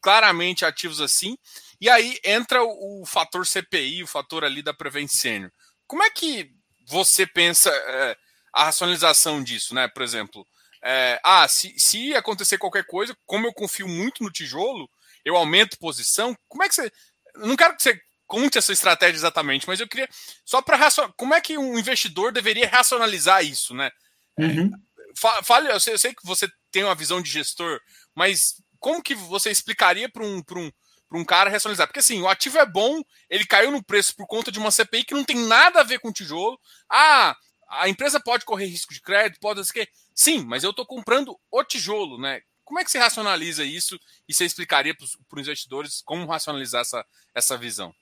[0.00, 1.36] claramente ativos assim.
[1.80, 5.50] E aí entra o, o fator CPI, o fator ali da Prevent Senior.
[5.86, 6.50] Como é que
[6.86, 8.16] você pensa é,
[8.52, 9.88] a racionalização disso, né?
[9.88, 10.46] Por exemplo,
[10.82, 14.88] é, ah, se, se acontecer qualquer coisa, como eu confio muito no tijolo,
[15.24, 16.36] eu aumento posição.
[16.48, 16.90] Como é que você
[17.36, 20.08] não quero que você conte essa estratégia exatamente, mas eu queria
[20.44, 20.78] só para
[21.16, 23.90] como é que um investidor deveria racionalizar isso, né?
[24.38, 24.70] É, uhum.
[24.70, 27.78] É, fale, eu sei, eu sei, que você tem uma visão de gestor,
[28.14, 30.70] mas como que você explicaria para um, um,
[31.12, 31.86] um cara racionalizar?
[31.86, 35.04] Porque assim, o ativo é bom, ele caiu no preço por conta de uma CPI
[35.04, 36.58] que não tem nada a ver com tijolo.
[36.90, 37.36] Ah,
[37.68, 39.88] a empresa pode correr risco de crédito, pode ser que.
[40.14, 42.40] Sim, mas eu estou comprando o tijolo, né?
[42.64, 43.98] Como é que você racionaliza isso
[44.28, 47.94] e você explicaria para os investidores como racionalizar essa, essa visão?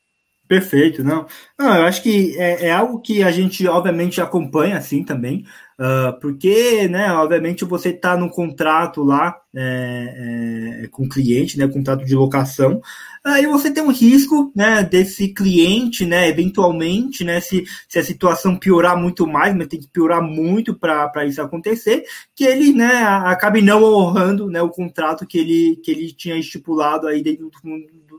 [0.51, 1.27] Perfeito, não.
[1.57, 5.45] Não, eu acho que é, é algo que a gente, obviamente, acompanha assim também,
[5.79, 11.69] uh, porque, né, obviamente, você está no contrato lá é, é, com o cliente, né,
[11.69, 12.81] contrato de locação,
[13.25, 18.57] aí você tem um risco, né, desse cliente, né, eventualmente, né, se, se a situação
[18.57, 22.03] piorar muito mais, mas tem que piorar muito para isso acontecer,
[22.35, 27.07] que ele, né, acabe não honrando, né, o contrato que ele, que ele tinha estipulado
[27.07, 27.51] aí dentro do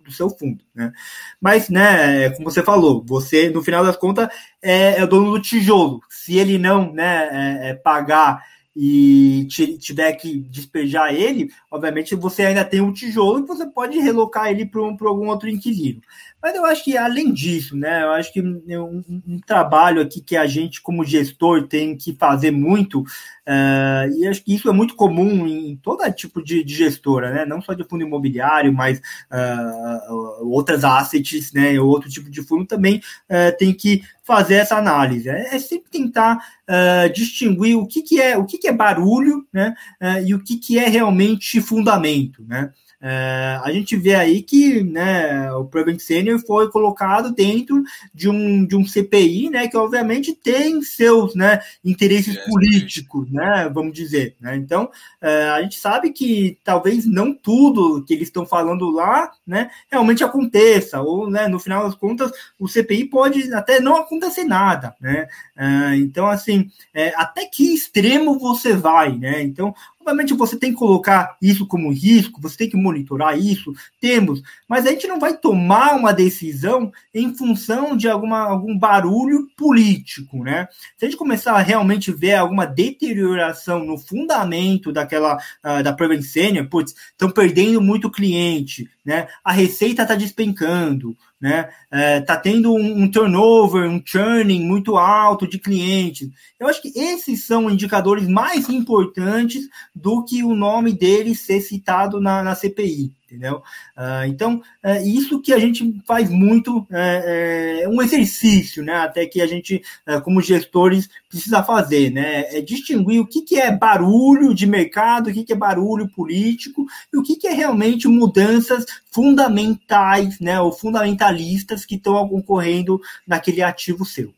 [0.03, 0.91] do seu fundo, né?
[1.39, 4.27] Mas, né, como você falou, você, no final das contas,
[4.61, 6.01] é, é o dono do tijolo.
[6.09, 7.29] Se ele não, né,
[7.61, 8.43] é, é pagar
[8.75, 9.47] e
[9.79, 14.65] tiver que despejar ele, obviamente você ainda tem um tijolo e você pode relocar ele
[14.65, 16.01] para um, algum outro inquilino.
[16.41, 20.35] Mas eu acho que além disso, né, eu acho que um, um trabalho aqui que
[20.35, 24.95] a gente, como gestor, tem que fazer muito, uh, e acho que isso é muito
[24.95, 30.47] comum em todo tipo de, de gestora, né, não só de fundo imobiliário, mas uh,
[30.47, 35.29] outras assets, né, outro tipo de fundo também uh, tem que fazer essa análise.
[35.29, 39.45] É, é sempre tentar uh, distinguir o que, que é o que, que é barulho,
[39.51, 39.73] né?
[40.01, 42.71] Uh, e o que, que é realmente fundamento, né?
[43.01, 47.81] É, a gente vê aí que né, o Prevent Senior foi colocado dentro
[48.13, 53.69] de um, de um CPI, né, que obviamente tem seus né, interesses é, políticos, né,
[53.73, 54.35] vamos dizer.
[54.39, 54.55] Né?
[54.55, 59.71] Então, é, a gente sabe que talvez não tudo que eles estão falando lá né,
[59.89, 64.95] realmente aconteça, ou né, no final das contas, o CPI pode até não acontecer nada.
[65.01, 65.27] Né?
[65.57, 69.17] É, então, assim, é, até que extremo você vai?
[69.17, 69.41] Né?
[69.41, 74.41] Então, Obviamente você tem que colocar isso como risco, você tem que monitorar isso, temos,
[74.67, 80.43] mas a gente não vai tomar uma decisão em função de alguma, algum barulho político,
[80.43, 80.67] né?
[80.97, 86.67] Se a gente começar a realmente ver alguma deterioração no fundamento daquela uh, da Prevencênia,
[86.67, 89.27] putz, estão perdendo muito cliente, né?
[89.43, 91.69] A receita está despencando, né?
[91.89, 96.29] É, tá tendo um, um, turnover, um churning muito alto de clientes.
[96.59, 102.21] Eu acho que esses são indicadores mais importantes do que o nome dele ser citado
[102.21, 103.63] na, na CPI entendeu?
[103.95, 108.95] Uh, então, é isso que a gente faz muito, é, é, um exercício, né?
[108.95, 112.57] Até que a gente, é, como gestores, precisa fazer, né?
[112.57, 116.85] É distinguir o que, que é barulho de mercado, o que, que é barulho político
[117.13, 120.59] e o que, que é realmente mudanças fundamentais, né?
[120.59, 124.33] Ou fundamentalistas que estão ocorrendo naquele ativo seu.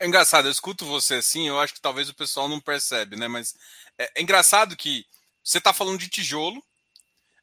[0.00, 3.28] É engraçado, eu escuto você assim, eu acho que talvez o pessoal não percebe, né?
[3.28, 3.54] Mas
[3.96, 5.04] é, é engraçado que
[5.44, 6.62] você está falando de tijolo,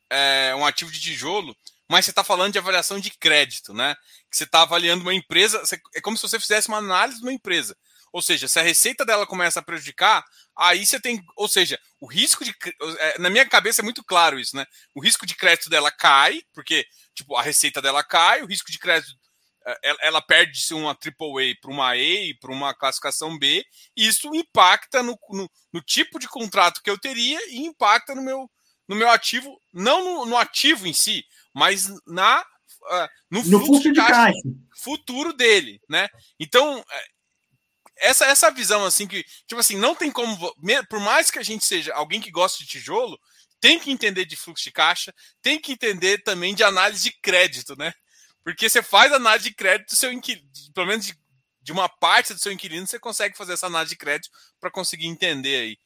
[0.10, 1.56] é, um ativo de tijolo,
[1.90, 3.96] mas você está falando de avaliação de crédito, né?
[4.30, 7.26] Que você está avaliando uma empresa, você, é como se você fizesse uma análise de
[7.26, 7.76] uma empresa.
[8.12, 10.24] Ou seja, se a receita dela começa a prejudicar,
[10.58, 11.24] aí você tem.
[11.36, 12.56] Ou seja, o risco de.
[13.00, 14.66] É, na minha cabeça é muito claro isso, né?
[14.96, 18.80] O risco de crédito dela cai, porque tipo, a receita dela cai, o risco de
[18.80, 19.14] crédito.
[19.66, 21.98] É, ela perde se uma AAA para uma A,
[22.40, 23.64] para uma classificação B,
[23.96, 28.24] e isso impacta no, no, no tipo de contrato que eu teria e impacta no
[28.24, 28.50] meu,
[28.90, 31.24] no meu ativo, não no, no ativo em si,
[31.54, 34.40] mas na uh, no, no fluxo, de caixa, caixa,
[34.76, 36.10] futuro dele, né?
[36.40, 37.06] Então é,
[37.98, 40.36] essa essa visão assim que tipo assim não tem como
[40.90, 43.18] por mais que a gente seja alguém que gosta de tijolo
[43.62, 47.76] tem que entender de fluxo de caixa, tem que entender também de análise de crédito,
[47.78, 47.94] né?
[48.44, 51.14] Porque você faz análise de crédito, seu inquilino, pelo menos de,
[51.62, 54.32] de uma parte do seu inquilino, você consegue fazer essa análise de crédito
[54.62, 55.78] para conseguir entender aí.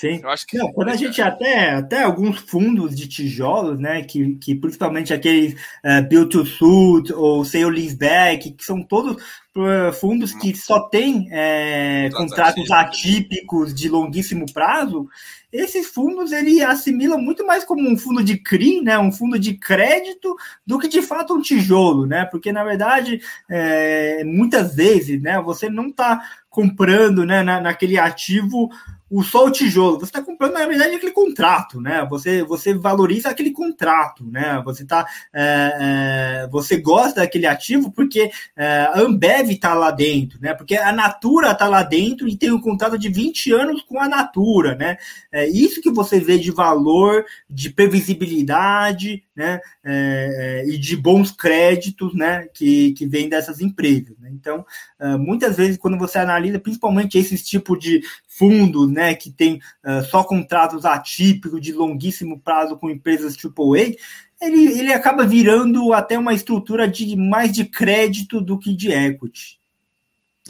[0.00, 0.22] Sim.
[0.48, 5.12] Que Não, quando a gente até, até alguns fundos de tijolos, né, que, que principalmente
[5.12, 10.80] aqueles uh, build to suit ou sale leaseback, que são todos uh, fundos que só
[10.88, 15.06] têm é, contratos atípicos de longuíssimo prazo,
[15.52, 19.52] esses fundos ele assimila muito mais como um fundo de CRI, né, um fundo de
[19.54, 20.34] crédito,
[20.66, 22.24] do que de fato um tijolo, né?
[22.24, 28.70] Porque na verdade, é, muitas vezes, né, você não está comprando, né, na, naquele ativo
[29.10, 32.06] o só o tijolo, você está comprando, na verdade, aquele contrato, né?
[32.08, 34.62] Você, você valoriza aquele contrato, né?
[34.64, 35.04] Você tá,
[35.34, 40.54] é, é, você gosta daquele ativo porque é, a Ambev está lá dentro, né?
[40.54, 44.08] Porque a Natura está lá dentro e tem um contrato de 20 anos com a
[44.08, 44.96] Natura, né?
[45.32, 49.60] É isso que você vê de valor, de previsibilidade, né?
[49.82, 52.46] É, é, e de bons créditos, né?
[52.52, 54.14] Que, que vem dessas empresas.
[54.18, 54.30] Né?
[54.32, 54.64] Então,
[54.98, 60.02] é, muitas vezes, quando você analisa, principalmente esses tipos de fundos, né, que tem uh,
[60.08, 63.96] só contratos atípicos de longuíssimo prazo com empresas AAA,
[64.40, 69.60] ele, ele acaba virando até uma estrutura de mais de crédito do que de equity.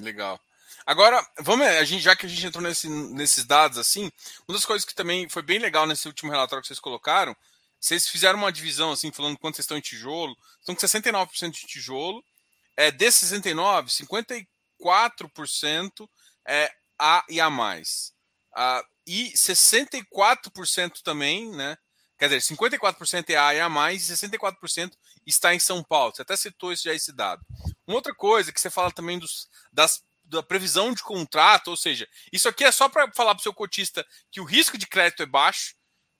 [0.00, 0.38] Legal.
[0.86, 4.10] Agora, vamos, a gente, já que a gente entrou nesse, nesses dados assim,
[4.46, 7.36] uma das coisas que também foi bem legal nesse último relatório que vocês colocaram,
[7.80, 11.66] vocês fizeram uma divisão assim, falando quanto vocês estão em tijolo, estão com 69% de
[11.66, 12.22] tijolo,
[12.76, 16.08] é, desses 69, 54%
[16.46, 17.48] é a e A+.
[17.48, 21.76] Uh, e 64% também, né?
[22.18, 24.92] Quer dizer, 54% é A e A+, e 64%
[25.26, 26.14] está em São Paulo.
[26.14, 27.42] Você até citou esse, já esse dado.
[27.86, 32.06] Uma outra coisa que você fala também dos, das, da previsão de contrato, ou seja,
[32.30, 35.22] isso aqui é só para falar para o seu cotista que o risco de crédito
[35.22, 35.74] é baixo,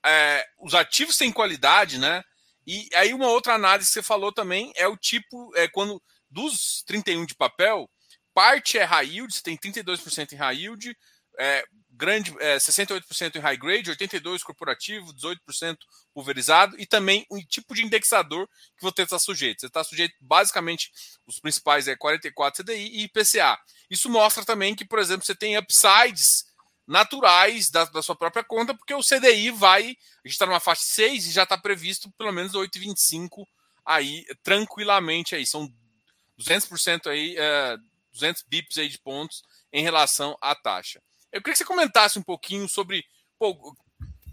[0.05, 2.23] é, os ativos têm qualidade, né?
[2.67, 6.83] E aí uma outra análise que você falou também é o tipo, é quando dos
[6.87, 7.91] 31 de papel,
[8.33, 10.97] parte é high yield, tem 32% em high yield,
[11.39, 15.77] é, grande, é, 68% em high grade, 82% corporativo, 18%
[16.15, 19.61] pulverizado e também um tipo de indexador que você está sujeito.
[19.61, 20.91] Você está sujeito basicamente,
[21.27, 23.59] os principais é 44 CDI e IPCA.
[23.91, 26.45] Isso mostra também que, por exemplo, você tem upsides
[26.91, 30.83] naturais da, da sua própria conta, porque o CDI vai, a gente está numa faixa
[30.83, 33.47] 6 e já está previsto pelo menos 8,25
[33.87, 35.73] aí tranquilamente aí, são
[36.39, 37.77] 200% aí é,
[38.13, 41.01] 200 bips aí de pontos em relação à taxa.
[41.33, 43.05] Eu queria que você comentasse um pouquinho sobre
[43.39, 43.55] pô,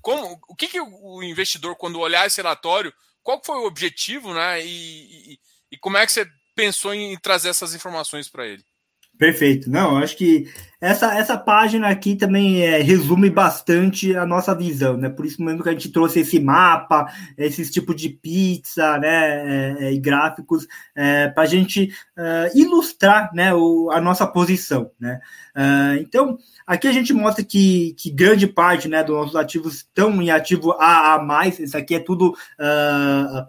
[0.02, 2.92] como, o que, que o investidor, quando olhar esse relatório,
[3.22, 4.66] qual foi o objetivo, né?
[4.66, 5.40] E, e,
[5.74, 8.64] e como é que você pensou em trazer essas informações para ele?
[9.18, 9.70] Perfeito.
[9.70, 15.10] Não, acho que essa, essa página aqui também é, resume bastante a nossa visão, né?
[15.10, 19.08] Por isso mesmo que a gente trouxe esse mapa, esses tipos de pizza, né?
[19.08, 23.56] É, é, e gráficos é, para a gente é, ilustrar, né?
[23.56, 25.20] O, a nossa posição, né?
[25.56, 29.04] É, então, aqui a gente mostra que, que grande parte, né?
[29.04, 31.48] Dos nossos ativos estão em ativo AA+.
[31.60, 32.36] Isso aqui é tudo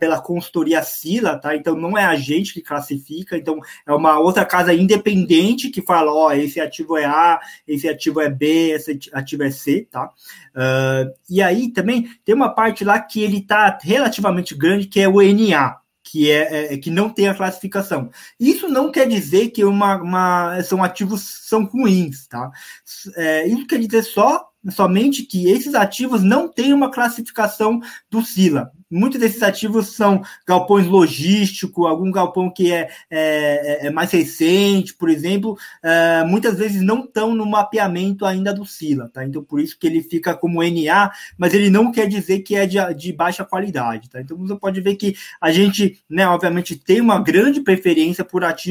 [0.00, 1.54] pela consultoria Sila, tá?
[1.54, 3.36] Então, não é a gente que classifica.
[3.36, 7.88] Então, é uma outra casa independente que fala, ó, esse ativo é A a, esse
[7.88, 10.10] ativo é B, esse ativo é C, tá?
[10.54, 15.08] Uh, e aí também tem uma parte lá que ele está relativamente grande, que é
[15.08, 18.10] o NA, que é, é, que não tem a classificação.
[18.38, 22.50] Isso não quer dizer que uma, uma são ativos são ruins, tá?
[23.16, 28.72] É, isso quer dizer só somente que esses ativos não têm uma classificação do Sila
[28.90, 34.94] muitos desses ativos são galpões logísticos, algum galpão que é, é, é, é mais recente,
[34.94, 39.24] por exemplo, é, muitas vezes não estão no mapeamento ainda do Sila, tá?
[39.24, 42.66] Então, por isso que ele fica como NA, mas ele não quer dizer que é
[42.66, 44.20] de, de baixa qualidade, tá?
[44.20, 48.67] Então, você pode ver que a gente, né, obviamente, tem uma grande preferência por ativos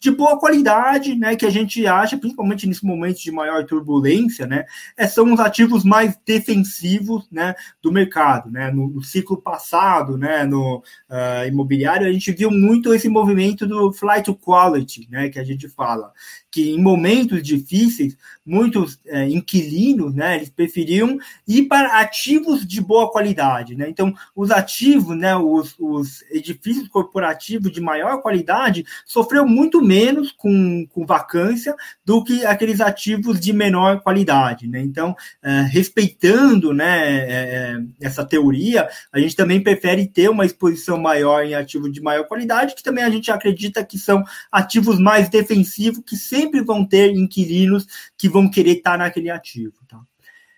[0.00, 4.64] de boa qualidade, né, que a gente acha, principalmente nesse momento de maior turbulência, né,
[4.96, 10.18] é, são os ativos mais defensivos, né, do mercado, né, no, no ciclo passado passado,
[10.18, 15.28] né, no uh, imobiliário, a gente viu muito esse movimento do flight to quality, né,
[15.28, 16.12] que a gente fala,
[16.54, 23.10] que em momentos difíceis, muitos é, inquilinos, né, eles preferiam ir para ativos de boa
[23.10, 23.88] qualidade, né?
[23.88, 30.86] Então, os ativos, né, os, os edifícios corporativos de maior qualidade sofreu muito menos com,
[30.92, 31.74] com vacância
[32.04, 34.80] do que aqueles ativos de menor qualidade, né?
[34.80, 40.98] Então, é, respeitando, né, é, é essa teoria, a gente também prefere ter uma exposição
[40.98, 45.28] maior em ativos de maior qualidade, que também a gente acredita que são ativos mais
[45.28, 47.86] defensivos, que sempre sempre vão ter inquilinos
[48.16, 50.00] que vão querer estar naquele ativo, tá?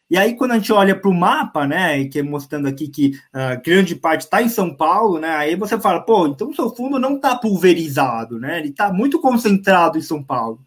[0.09, 3.19] E aí, quando a gente olha para o mapa, né, que é mostrando aqui que
[3.35, 6.71] uh, grande parte está em São Paulo, né, aí você fala, pô, então o seu
[6.71, 10.61] fundo não está pulverizado, né, ele está muito concentrado em São Paulo.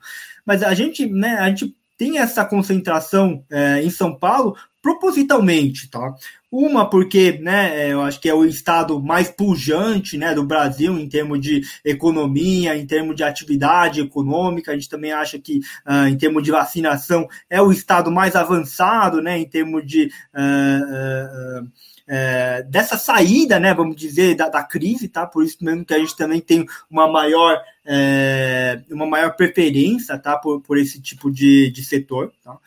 [0.46, 6.14] Mas a gente, né, a gente tem essa concentração é, em São Paulo propositalmente, tá?
[6.52, 11.08] Uma porque, né, eu acho que é o estado mais pujante, né, do Brasil em
[11.08, 14.72] termos de economia, em termos de atividade econômica.
[14.72, 19.22] A gente também acha que, uh, em termos de vacinação, é o estado mais avançado,
[19.22, 21.68] né, em termos de uh, uh,
[22.12, 25.28] é, dessa saída, né, vamos dizer, da, da, crise, tá?
[25.28, 30.36] Por isso mesmo que a gente também tem uma maior, é, uma maior preferência, tá,
[30.36, 32.58] por, por esse tipo de, de setor, tá?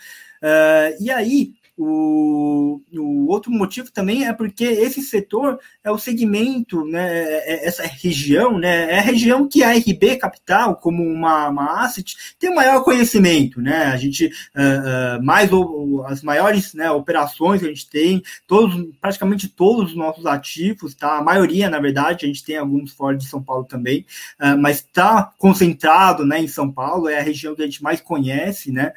[0.41, 1.55] É, e aí,
[1.85, 7.67] o, o, outro motivo também é porque esse setor é o segmento, né, é, é
[7.67, 12.51] essa região, né, é a região que a RB Capital, como uma, uma asset, tem
[12.51, 17.67] o maior conhecimento, né, a gente, uh, uh, mais o, as maiores né, operações que
[17.67, 22.29] a gente tem, todos, praticamente todos os nossos ativos, tá, a maioria, na verdade, a
[22.29, 24.07] gente tem alguns fora de São Paulo também,
[24.41, 28.01] uh, mas está concentrado, né, em São Paulo, é a região que a gente mais
[28.01, 28.93] conhece, né,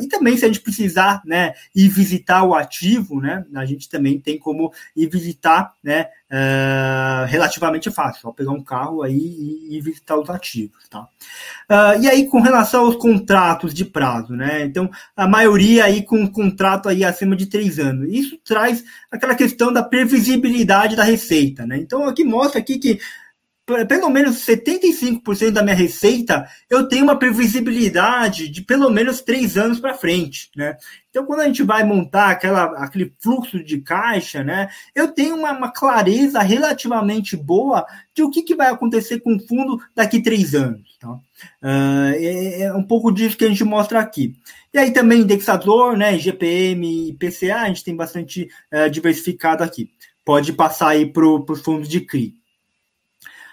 [0.00, 3.44] e também se a gente precisar, né, ir visitar o ativo, né?
[3.54, 5.91] A gente também tem como ir visitar, né?
[6.32, 11.02] Uh, relativamente fácil, só pegar um carro aí e, e visitar os ativos, tá?
[11.70, 14.64] Uh, e aí, com relação aos contratos de prazo, né?
[14.64, 18.08] Então, a maioria aí com contrato aí acima de três anos.
[18.10, 21.76] Isso traz aquela questão da previsibilidade da receita, né?
[21.76, 22.98] Então, aqui mostra aqui que
[23.64, 29.78] pelo menos 75% da minha receita, eu tenho uma previsibilidade de pelo menos três anos
[29.78, 30.76] para frente, né?
[31.08, 35.52] Então, quando a gente vai montar aquela, aquele fluxo de caixa, né, eu tenho uma,
[35.52, 40.54] uma clareza relativamente boa de o que, que vai acontecer com o fundo daqui três
[40.54, 40.96] anos.
[40.98, 41.10] Tá?
[41.10, 44.34] Uh, é, é, um pouco disso que a gente mostra aqui.
[44.72, 49.90] E aí também indexador, né, GPM e PCA, a gente tem bastante uh, diversificado aqui.
[50.24, 52.41] Pode passar aí para os fundos de CRI.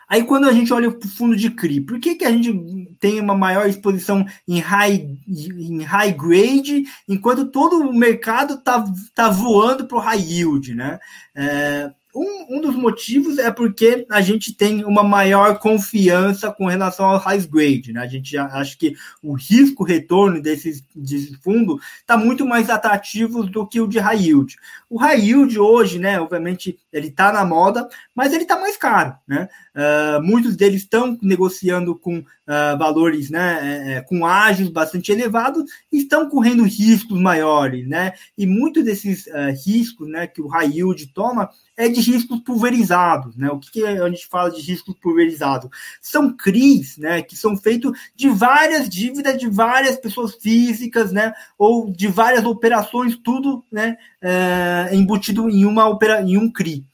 [0.09, 2.51] Aí quando a gente olha para o fundo de CRI, por que, que a gente
[2.99, 8.83] tem uma maior exposição em high, em high grade, enquanto todo o mercado está
[9.13, 10.99] tá voando para o high yield, né?
[11.35, 17.05] É, um, um dos motivos é porque a gente tem uma maior confiança com relação
[17.05, 18.01] ao high grade, né?
[18.01, 23.65] A gente acha que o risco retorno desse, desse fundo está muito mais atrativo do
[23.65, 24.55] que o de high yield.
[24.89, 26.19] O high yield hoje, né?
[26.19, 29.47] Obviamente ele está na moda, mas ele está mais caro, né?
[29.79, 33.59] Uh, muitos deles estão negociando com uh, valores, né?
[33.61, 38.11] É, é, com ágios bastante elevados, estão correndo riscos maiores, né?
[38.37, 40.27] E muitos desses uh, riscos, né?
[40.27, 43.49] Que o high yield toma é de riscos pulverizados, né?
[43.51, 45.69] O que, que a gente fala de riscos pulverizados?
[46.01, 47.21] São CRIs, né?
[47.21, 51.31] Que são feitos de várias dívidas de várias pessoas físicas, né?
[51.57, 53.95] Ou de várias operações, tudo, né?
[54.21, 56.85] É, embutido em uma opera, em um CRI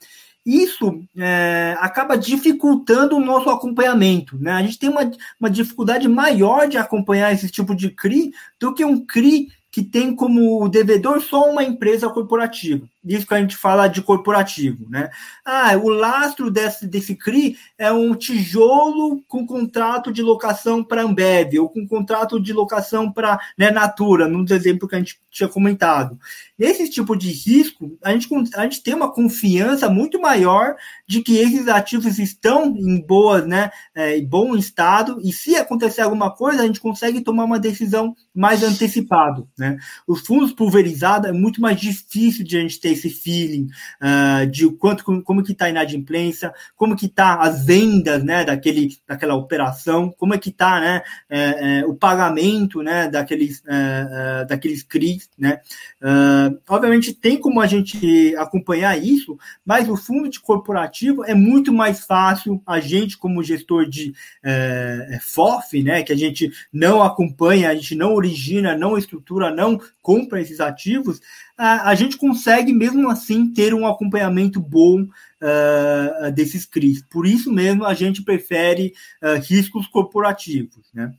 [0.46, 4.38] isso é, acaba dificultando o nosso acompanhamento.
[4.38, 4.52] Né?
[4.52, 8.86] A gente tem uma, uma dificuldade maior de acompanhar esse tipo de CRI do que
[8.86, 12.88] um CRI que tem como devedor só uma empresa corporativa.
[13.06, 15.10] Isso que a gente fala de corporativo, né?
[15.46, 21.60] Ah, o lastro desse, desse CRI é um tijolo com contrato de locação para Ambev,
[21.60, 26.18] ou com contrato de locação para né, Natura, num exemplo que a gente tinha comentado.
[26.58, 30.76] Nesse tipo de risco, a gente, a gente tem uma confiança muito maior
[31.06, 36.02] de que esses ativos estão em boas, né, é, em bom estado, e se acontecer
[36.02, 39.78] alguma coisa, a gente consegue tomar uma decisão mais antecipado, né?
[40.08, 43.68] Os fundos pulverizados é muito mais difícil de a gente ter esse feeling
[44.02, 48.44] uh, de quanto como, como que está a inadimplência, como que está as vendas, né,
[48.44, 54.42] daquele, daquela operação, como é que está, né, é, é, o pagamento, né, daqueles, é,
[54.42, 55.60] é daqueles CRIs, né.
[56.02, 61.74] Uh, obviamente tem como a gente acompanhar isso, mas o fundo de corporativo é muito
[61.74, 67.02] mais fácil a gente como gestor de é, é, FOF, né, que a gente não
[67.02, 71.20] acompanha, a gente não origina, não estrutura, não compra esses ativos,
[71.58, 77.04] a, a gente consegue mesmo assim ter um acompanhamento bom uh, desses CRIs.
[77.10, 81.12] Por isso mesmo a gente prefere uh, riscos corporativos, né?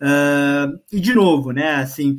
[0.00, 1.76] Uh, e de novo, né?
[1.76, 2.18] Assim,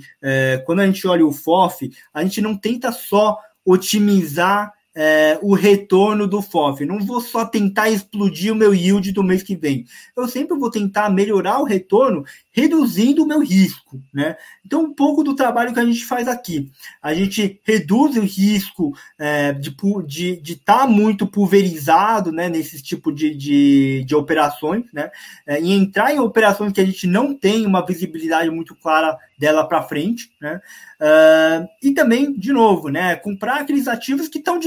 [0.66, 6.28] quando a gente olha o FOF, a gente não tenta só otimizar é, o retorno
[6.28, 6.86] do FOF.
[6.86, 9.86] Não vou só tentar explodir o meu yield do mês que vem.
[10.16, 14.38] Eu sempre vou tentar melhorar o retorno reduzindo o meu risco, né?
[14.64, 16.72] Então, um pouco do trabalho que a gente faz aqui.
[17.02, 22.82] A gente reduz o risco é, de estar de, de tá muito pulverizado, né, nesse
[22.82, 25.10] tipo de, de, de operações, né?
[25.48, 29.68] É, e entrar em operações que a gente não tem uma visibilidade muito clara dela
[29.68, 30.62] para frente, né?
[31.02, 34.58] Uh, e também, de novo, né, comprar aqueles ativos que estão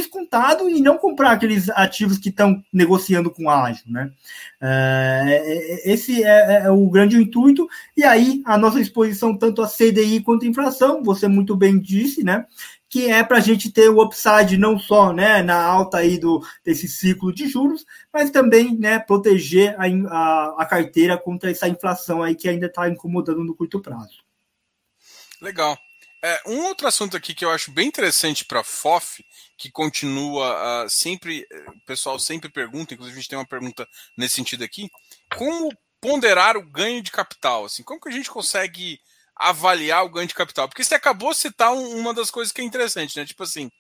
[0.69, 4.11] e não comprar aqueles ativos que estão negociando com ágil, né?
[4.61, 7.69] Uh, esse é, é, o grande intuito.
[7.97, 12.23] E aí, a nossa exposição tanto a CDI quanto a inflação, você muito bem disse,
[12.23, 12.47] né?
[12.89, 16.41] que é para a gente ter o upside não só né, na alta aí do,
[16.65, 22.23] desse ciclo de juros, mas também né, proteger a, a, a carteira contra essa inflação
[22.23, 24.25] aí que ainda está incomodando no curto prazo.
[25.43, 25.77] Legal.
[26.23, 29.25] É, um outro assunto aqui que eu acho bem interessante para FOF,
[29.57, 34.35] que continua uh, sempre, o pessoal sempre pergunta, inclusive a gente tem uma pergunta nesse
[34.35, 34.91] sentido aqui,
[35.35, 37.65] como ponderar o ganho de capital?
[37.65, 39.01] Assim, como que a gente consegue
[39.35, 40.69] avaliar o ganho de capital?
[40.69, 43.25] Porque você acabou de citar um, uma das coisas que é interessante, né?
[43.25, 43.71] Tipo assim,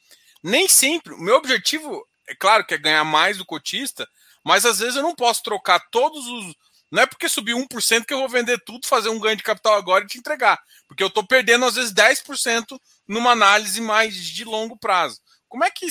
[0.42, 4.08] nem sempre, o meu objetivo, é claro que é ganhar mais do cotista,
[4.44, 6.54] mas às vezes eu não posso trocar todos os
[6.90, 9.74] não é porque subir 1% que eu vou vender tudo, fazer um ganho de capital
[9.74, 10.58] agora e te entregar.
[10.86, 15.20] Porque eu estou perdendo, às vezes, 10% numa análise mais de longo prazo.
[15.56, 15.86] Como é que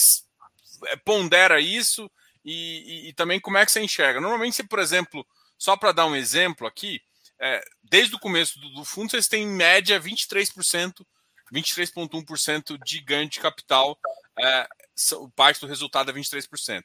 [0.85, 2.07] é, pondera isso
[2.43, 4.21] e, e, e também como é que você enxerga?
[4.21, 5.25] Normalmente, por exemplo,
[5.57, 7.01] só para dar um exemplo aqui,
[7.41, 11.03] é, desde o começo do, do, fundo, vocês têm em média 23%,
[11.51, 13.97] 23,1% de ganho de capital,
[14.37, 14.67] é,
[15.35, 16.83] parte do resultado é 23%.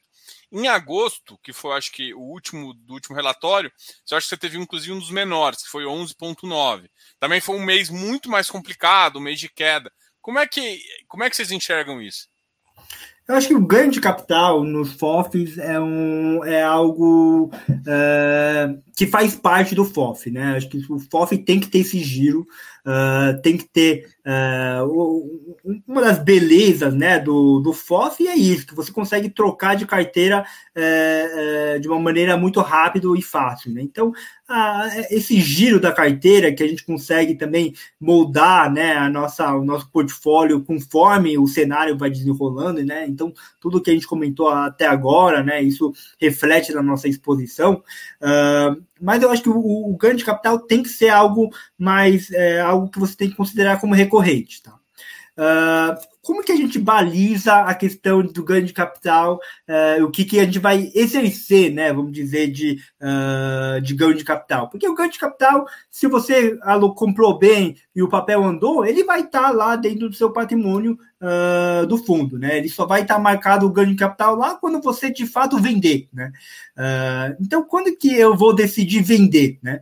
[0.51, 3.71] Em agosto, que foi, acho que, o último do último relatório,
[4.09, 6.89] eu acho que você teve, inclusive, um dos menores, que foi 11,9.
[7.19, 9.93] Também foi um mês muito mais complicado, um mês de queda.
[10.19, 12.30] Como é que, como é que vocês enxergam isso?
[13.27, 17.49] Eu acho que o ganho de capital nos FOFs é, um, é algo
[17.87, 20.55] é, que faz parte do FOF, né?
[20.57, 22.45] Acho que o FOF tem que ter esse giro,
[22.85, 25.31] uh, tem que ter uh,
[25.87, 30.45] uma das belezas né, do, do FOF é isso, que você consegue trocar de carteira
[30.75, 33.73] uh, de uma maneira muito rápida e fácil.
[33.73, 33.81] Né?
[33.81, 34.11] Então,
[35.09, 39.89] esse giro da carteira que a gente consegue também moldar né, a nossa, o nosso
[39.89, 43.05] portfólio conforme o cenário vai desenrolando, né?
[43.07, 47.81] Então, tudo que a gente comentou até agora, né, isso reflete na nossa exposição.
[48.21, 52.29] Uh, mas eu acho que o, o, ganho de capital tem que ser algo mais
[52.31, 54.77] é, algo que você tem que considerar como recorrente, tá?
[55.41, 60.23] Uh, como que a gente baliza a questão do ganho de capital, uh, o que,
[60.23, 64.69] que a gente vai exercer, né, vamos dizer, de, uh, de ganho de capital?
[64.69, 66.55] Porque o ganho de capital, se você
[66.95, 70.97] comprou bem e o papel andou, ele vai estar tá lá dentro do seu patrimônio
[71.87, 72.57] do fundo, né?
[72.57, 75.59] Ele só vai estar tá marcado o ganho de capital lá quando você de fato
[75.59, 76.31] vender, né?
[77.39, 79.81] então, quando que eu vou decidir vender, né?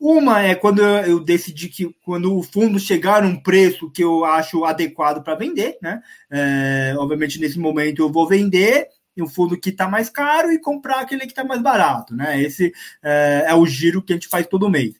[0.00, 4.64] Uma é quando eu decidi que quando o fundo chegar num preço que eu acho
[4.64, 6.00] adequado para vender, né?
[6.30, 8.88] É, obviamente, nesse momento eu vou vender
[9.18, 12.40] um fundo que está mais caro e comprar aquele que está mais barato, né?
[12.40, 12.72] Esse
[13.02, 14.94] é, é, o giro que a gente faz todo mês.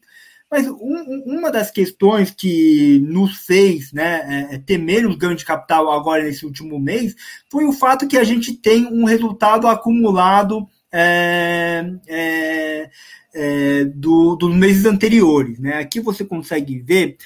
[0.50, 5.44] Mas um, uma das questões que nos fez né, é, é, ter menos ganho de
[5.44, 7.14] capital agora nesse último mês
[7.48, 12.90] foi o fato que a gente tem um resultado acumulado é,
[13.34, 15.58] é, do, dos meses anteriores.
[15.58, 15.74] Né?
[15.78, 17.16] Aqui você consegue ver,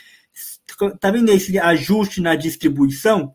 [1.01, 3.35] tá vendo esse ajuste na distribuição?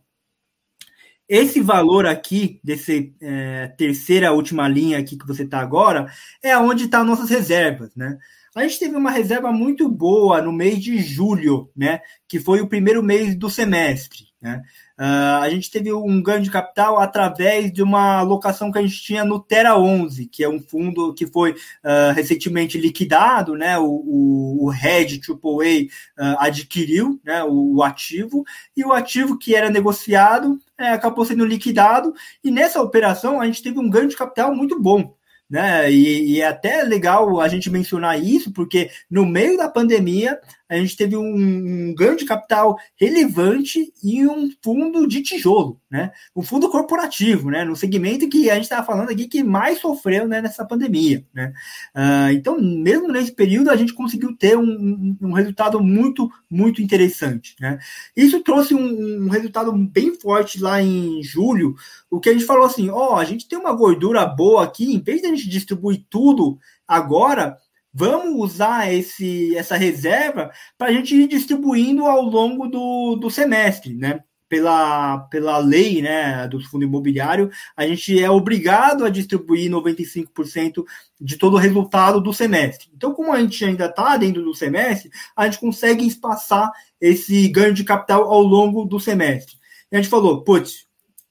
[1.27, 6.11] Esse valor aqui, desse é, terceira última linha aqui que você está agora,
[6.41, 8.17] é onde estão tá nossas reservas, né?
[8.55, 12.01] A gente teve uma reserva muito boa no mês de julho, né?
[12.27, 14.63] Que foi o primeiro mês do semestre, né?
[14.99, 19.01] Uh, a gente teve um ganho de capital através de uma alocação que a gente
[19.01, 23.79] tinha no Terra 11, que é um fundo que foi uh, recentemente liquidado, né?
[23.79, 27.41] O, o, o Red AAA uh, adquiriu né?
[27.45, 28.43] O, o, ativo,
[28.75, 33.63] e o ativo que era negociado é, acabou sendo liquidado, e nessa operação a gente
[33.63, 35.15] teve um ganho de capital muito bom
[35.49, 35.91] né?
[35.91, 40.39] E, e, é até legal a gente mencionar isso, porque no meio da pandemia
[40.69, 46.11] a gente teve um, um ganho de capital relevante e um fundo de tijolo, né?
[46.35, 47.65] Um fundo corporativo, né?
[47.65, 51.51] No segmento que a gente estava falando aqui que mais sofreu né, nessa pandemia, né?
[51.95, 57.55] Uh, então, mesmo nesse período, a gente conseguiu ter um, um resultado muito, muito interessante,
[57.59, 57.79] né?
[58.15, 61.75] Isso trouxe um, um, resultado bem forte lá em julho,
[62.11, 64.93] o que a gente falou assim, ó, oh, a gente tem uma gordura boa aqui,
[64.93, 67.57] em vez de a gente distribuir tudo agora,
[67.93, 73.95] Vamos usar esse, essa reserva para a gente ir distribuindo ao longo do, do semestre,
[73.95, 74.21] né?
[74.47, 80.83] Pela, pela lei né, do fundo imobiliário, a gente é obrigado a distribuir 95%
[81.21, 82.89] de todo o resultado do semestre.
[82.91, 87.75] Então, como a gente ainda está dentro do semestre, a gente consegue espaçar esse ganho
[87.75, 89.55] de capital ao longo do semestre.
[89.91, 90.89] E a gente falou, putz,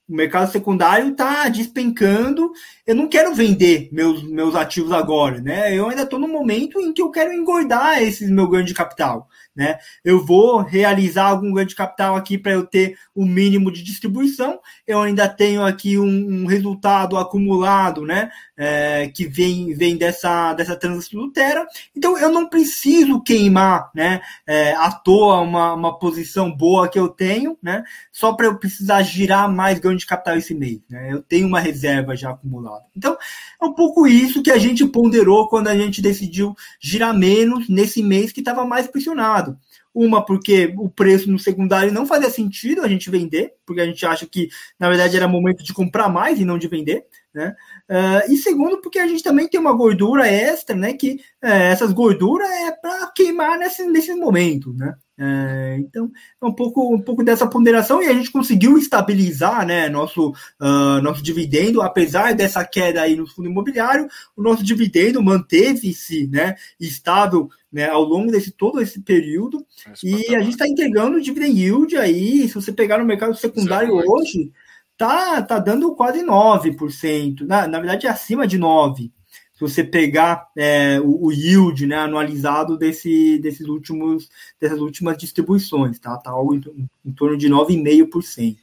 [0.09, 2.51] o mercado secundário está despencando.
[2.89, 5.71] Eu não quero vender meus, meus ativos agora, né?
[5.75, 9.29] Eu ainda estou no momento em que eu quero engordar esse meu ganho de capital,
[9.55, 9.77] né?
[10.03, 13.83] Eu vou realizar algum ganho de capital aqui para eu ter o um mínimo de
[13.83, 14.59] distribuição.
[14.87, 16.07] Eu ainda tenho aqui um,
[16.41, 18.31] um resultado acumulado, né?
[18.57, 21.67] É, que vem, vem dessa, dessa transação do Terra.
[21.95, 24.19] Então eu não preciso queimar, né?
[24.47, 27.83] É, à toa uma, uma posição boa que eu tenho, né?
[28.11, 30.79] Só para eu precisar girar mais ganho de capital esse mês.
[30.89, 31.09] Né?
[31.11, 32.78] Eu tenho uma reserva já acumulada.
[32.95, 33.17] Então,
[33.61, 38.01] é um pouco isso que a gente ponderou quando a gente decidiu girar menos nesse
[38.01, 39.57] mês que estava mais pressionado.
[39.93, 44.05] Uma, porque o preço no secundário não fazia sentido a gente vender, porque a gente
[44.05, 44.49] acha que,
[44.79, 47.05] na verdade, era momento de comprar mais e não de vender.
[47.33, 47.55] Né?
[47.89, 50.93] Uh, e segundo, porque a gente também tem uma gordura extra, né?
[50.93, 51.13] Que
[51.43, 54.95] uh, essas gorduras é para queimar nesse, nesse momento, né?
[55.21, 56.09] É, então,
[56.41, 61.01] é um pouco, um pouco dessa ponderação e a gente conseguiu estabilizar né, nosso, uh,
[61.03, 67.49] nosso dividendo, apesar dessa queda aí no fundo imobiliário, o nosso dividendo manteve-se né, estável
[67.69, 69.65] né, ao longo desse todo esse período
[70.01, 73.93] e a gente está entregando o dividend yield aí, se você pegar no mercado secundário
[73.93, 74.53] hoje,
[74.99, 79.09] tá, tá dando quase 9%, na, na verdade é acima de 9%
[79.53, 85.99] se você pegar é, o, o, yield né, anualizado desse, desses últimos, dessas últimas distribuições,
[85.99, 86.17] tá?
[86.17, 88.57] Tá algo em, em torno de 9,5%.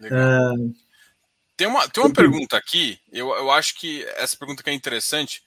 [0.00, 0.74] Uh,
[1.56, 5.40] tem uma, tem uma pergunta aqui, eu, eu acho que essa pergunta que é interessante,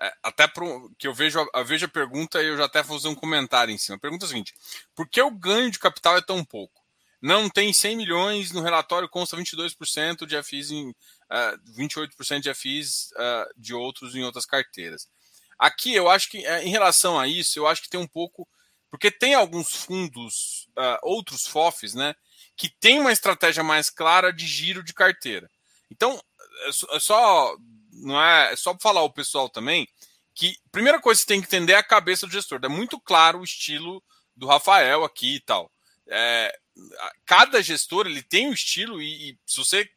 [0.00, 2.96] é, até pro, que eu vejo, eu vejo a pergunta e eu já até vou
[2.96, 3.96] fazer um comentário em cima.
[3.96, 4.54] A pergunta é a seguinte:
[4.94, 6.81] por que o ganho de capital é tão pouco?
[7.22, 10.94] Não tem 100 milhões, no relatório consta 22% de FIs em, uh,
[11.30, 15.08] ah, 28% de FIs uh, ah, de outros em outras carteiras.
[15.56, 18.48] Aqui eu acho que, eh, em relação a isso, eu acho que tem um pouco.
[18.90, 22.14] Porque tem alguns fundos, uh, outros FOFs, né?
[22.56, 25.48] Que tem uma estratégia mais clara de giro de carteira.
[25.90, 26.20] Então,
[26.66, 27.56] é, é só.
[27.92, 29.86] Não é, é só falar ao pessoal também
[30.34, 32.58] que primeira coisa que você tem que entender é a cabeça do gestor.
[32.64, 34.02] É muito claro o estilo
[34.36, 35.70] do Rafael aqui e tal.
[36.14, 36.54] É,
[37.24, 39.88] cada gestor ele tem um estilo e, e se você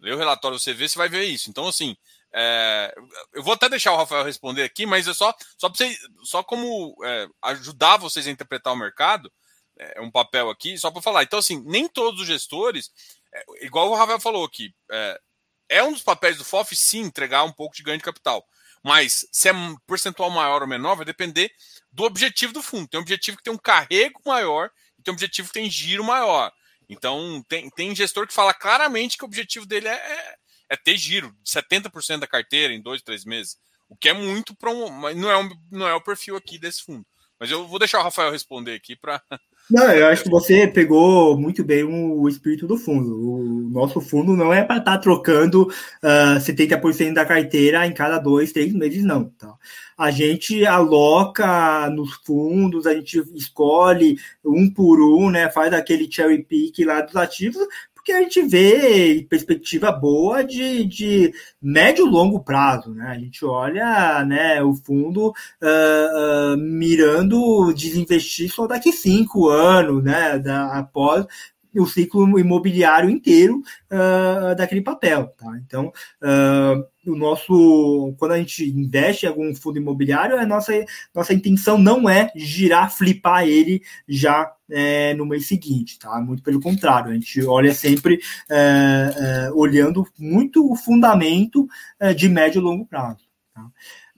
[0.00, 1.50] Lê o relatório, você vê, você vai ver isso.
[1.50, 1.96] Então, assim,
[2.32, 2.94] é,
[3.32, 6.96] eu vou até deixar o Rafael responder aqui, mas é só, só, você, só como
[7.04, 9.32] é, ajudar vocês a interpretar o mercado.
[9.76, 11.24] é um papel aqui, só para falar.
[11.24, 12.92] Então, assim, nem todos os gestores,
[13.32, 15.20] é, igual o Rafael falou aqui, é,
[15.68, 18.46] é, um dos papéis do FOF, sim, entregar um pouco de ganho de capital.
[18.84, 21.52] Mas se é um percentual maior ou menor, vai depender
[21.90, 22.86] do objetivo do fundo.
[22.86, 24.70] Tem um objetivo que tem um carrego maior
[25.08, 26.52] tem um objetivo que tem giro maior.
[26.88, 30.34] Então, tem, tem gestor que fala claramente que o objetivo dele é, é,
[30.70, 33.56] é ter giro de 70% da carteira em dois, três meses.
[33.88, 35.14] O que é muito para um.
[35.14, 37.06] Não é, um, não é o perfil aqui desse fundo.
[37.40, 39.22] Mas eu vou deixar o Rafael responder aqui para.
[39.70, 43.14] Não, eu acho que você pegou muito bem o espírito do fundo.
[43.14, 47.92] O nosso fundo não é para estar tá trocando uh, ah, 70% da carteira em
[47.92, 49.26] cada dois, três meses, não.
[49.30, 49.54] Tá?
[49.98, 55.50] A gente aloca nos fundos, a gente escolhe um por um, né?
[55.50, 57.66] Faz aquele cherry pick lá dos ativos,
[58.08, 62.94] porque a gente vê perspectiva boa de, de médio e longo prazo.
[62.94, 63.06] Né?
[63.06, 70.38] A gente olha né, o fundo uh, uh, mirando desinvestir só daqui cinco anos, né,
[70.38, 71.26] da, após
[71.74, 75.34] o ciclo imobiliário inteiro uh, daquele papel.
[75.36, 75.58] Tá?
[75.64, 75.92] Então,
[76.22, 80.72] uh, o nosso, quando a gente investe em algum fundo imobiliário, a nossa,
[81.14, 86.20] nossa intenção não é girar, flipar ele já é, no mês seguinte, tá?
[86.20, 89.14] Muito pelo contrário, a gente olha sempre é,
[89.46, 91.66] é, olhando muito o fundamento
[91.98, 93.26] é, de médio e longo prazo.
[93.54, 93.66] Tá?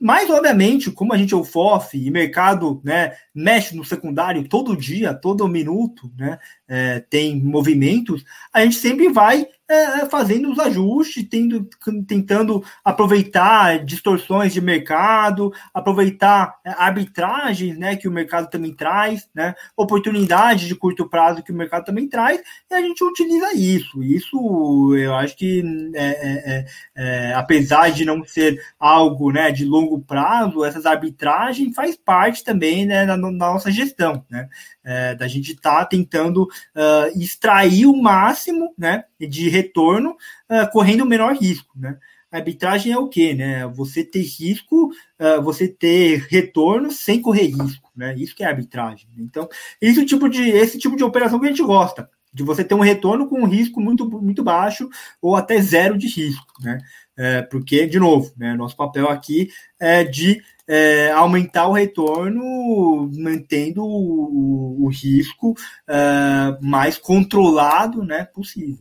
[0.00, 4.74] Mas, obviamente, como a gente é o FOF e mercado né, mexe no secundário todo
[4.74, 11.24] dia, todo minuto, né, é, tem movimentos, a gente sempre vai é, fazendo os ajustes,
[11.30, 11.68] tendo,
[12.06, 19.54] tentando aproveitar distorções de mercado, aproveitar é, arbitragens né, que o mercado também traz, né,
[19.76, 24.02] oportunidades de curto prazo que o mercado também traz, e a gente utiliza isso.
[24.02, 25.62] Isso eu acho que,
[25.94, 26.64] é, é, é,
[26.96, 32.84] é apesar de não ser algo né, de longo prazo, essas arbitragens faz parte também
[32.84, 34.24] né, da, da nossa gestão.
[34.28, 34.48] Né?
[34.84, 41.02] é, da gente estar tá tentando uh, extrair o máximo né, de retorno, uh, correndo
[41.02, 41.78] o menor risco.
[41.78, 41.96] Né?
[42.30, 43.34] Arbitragem é o quê?
[43.34, 43.66] Né?
[43.68, 47.90] Você ter risco, uh, você ter retorno sem correr risco.
[47.96, 48.14] Né?
[48.16, 49.08] Isso que é arbitragem.
[49.18, 49.48] Então,
[49.80, 52.80] esse tipo de, esse tipo de operação que a gente gosta de você ter um
[52.80, 54.88] retorno com um risco muito, muito baixo
[55.20, 56.78] ou até zero de risco, né?
[57.16, 63.84] É, porque, de novo, né, nosso papel aqui é de é, aumentar o retorno, mantendo
[63.84, 65.54] o, o risco
[65.86, 68.78] é, mais controlado né, possível.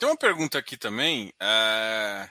[0.00, 2.30] Tem uma pergunta aqui também, é,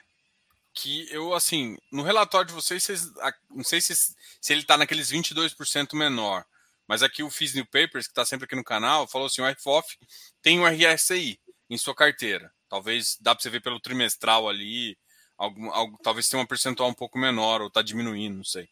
[0.74, 3.14] que eu, assim, no relatório de vocês, vocês
[3.48, 6.44] não sei se, se ele está naqueles 22% menor,
[6.88, 9.56] mas aqui o Fiz New Papers, que está sempre aqui no canal, falou assim: o
[9.56, 9.96] FOF
[10.42, 11.40] tem um RSI
[11.70, 12.52] em sua carteira.
[12.68, 14.98] Talvez dá para você ver pelo trimestral ali,
[15.38, 18.68] algum, algum, talvez tenha uma percentual um pouco menor ou está diminuindo, não sei.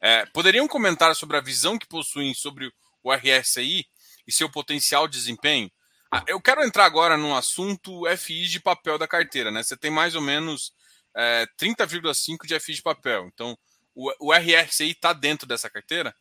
[0.00, 3.86] É, poderiam comentar sobre a visão que possuem sobre o RSI
[4.26, 5.70] e seu potencial de desempenho?
[6.12, 9.62] Ah, eu quero entrar agora no assunto FI de papel da carteira, né?
[9.62, 10.72] Você tem mais ou menos
[11.16, 13.30] é, 30,5 de FI de papel.
[13.32, 13.56] Então,
[13.94, 16.12] o, o RSI está dentro dessa carteira?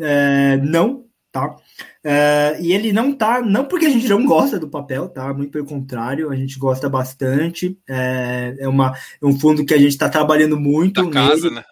[0.00, 1.56] É, não, tá?
[2.04, 5.32] É, e ele não tá, não porque a gente não gosta do papel, tá?
[5.32, 7.76] Muito pelo contrário, a gente gosta bastante.
[7.88, 11.04] É, é, uma, é um fundo que a gente está trabalhando muito.
[11.04, 11.54] Da casa, nele.
[11.56, 11.64] né?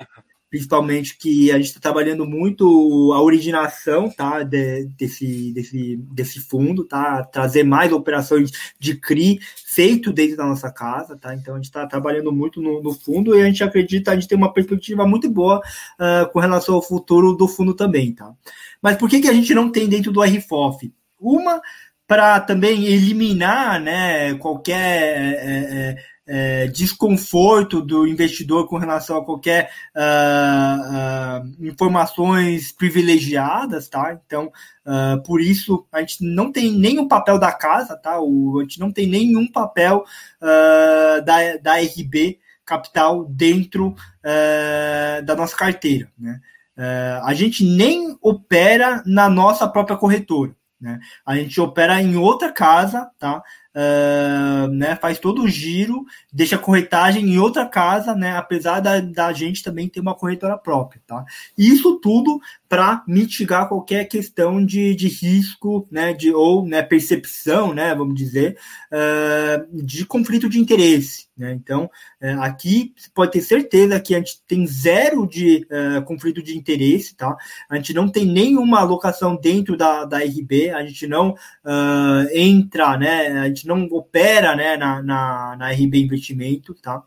[0.51, 6.84] Principalmente que a gente está trabalhando muito a originação tá, de, desse, desse, desse fundo,
[6.84, 11.32] tá, trazer mais operações de CRI feito dentro da nossa casa, tá?
[11.34, 14.26] Então a gente está trabalhando muito no, no, fundo e a gente acredita, a gente
[14.26, 18.32] tem uma perspectiva muito boa uh, com relação ao futuro do fundo também, tá?
[18.82, 20.92] Mas por que, que a gente não tem dentro do RFOF?
[21.20, 21.61] Uma,
[22.11, 25.96] para também eliminar né, qualquer é, é,
[26.32, 34.16] é, desconforto do investidor com relação a qualquer uh, uh, informações privilegiadas, tá?
[34.24, 34.52] Então,
[34.86, 38.20] uh, por isso, a gente não tem nenhum papel da casa, tá?
[38.20, 40.04] O, a gente não tem nenhum papel
[41.24, 43.96] da, da RB Capital dentro
[45.24, 46.40] da nossa carteira, né?
[47.22, 50.54] a gente nem opera na nossa própria corretora.
[50.80, 50.98] Né?
[51.26, 53.42] A gente opera em outra casa, tá?
[53.74, 59.00] Uh, né, faz todo o giro, deixa a corretagem em outra casa, né, apesar da,
[59.00, 61.00] da gente também ter uma corretora própria.
[61.06, 61.24] Tá?
[61.56, 62.40] Isso tudo
[62.70, 68.56] para mitigar qualquer questão de, de risco, né, de, ou né, percepção, né, vamos dizer,
[68.92, 71.26] uh, de conflito de interesse.
[71.36, 71.52] Né?
[71.52, 71.90] Então,
[72.22, 77.16] uh, aqui pode ter certeza que a gente tem zero de uh, conflito de interesse,
[77.16, 77.36] tá?
[77.68, 81.34] A gente não tem nenhuma alocação dentro da, da RB, a gente não
[82.32, 87.02] entra, né, a gente não opera né, na, na, na RB Investimento, tá?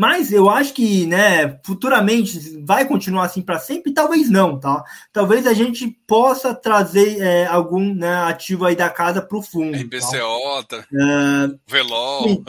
[0.00, 3.92] Mas eu acho que, né, futuramente vai continuar assim para sempre?
[3.92, 4.84] Talvez não, tá?
[5.12, 9.76] Talvez a gente possa trazer é, algum né, ativo aí da casa para o fundo.
[9.76, 10.84] RBCO, tá?
[10.92, 12.28] uh, Velol.
[12.28, 12.44] Sim.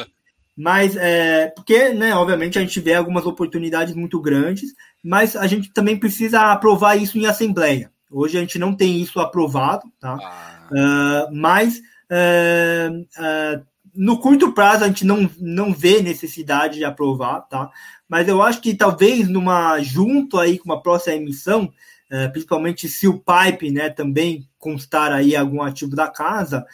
[0.55, 5.73] Mas, é, porque, né, obviamente, a gente vê algumas oportunidades muito grandes, mas a gente
[5.73, 7.91] também precisa aprovar isso em assembleia.
[8.11, 10.19] Hoje a gente não tem isso aprovado, tá?
[10.21, 10.58] Ah.
[10.71, 11.79] Uh, mas
[12.11, 13.65] uh, uh,
[13.95, 17.69] no curto prazo a gente não, não vê necessidade de aprovar, tá?
[18.07, 21.71] Mas eu acho que talvez numa junto aí com uma próxima emissão,
[22.31, 26.65] principalmente se o pipe, né, também constar aí algum ativo da casa,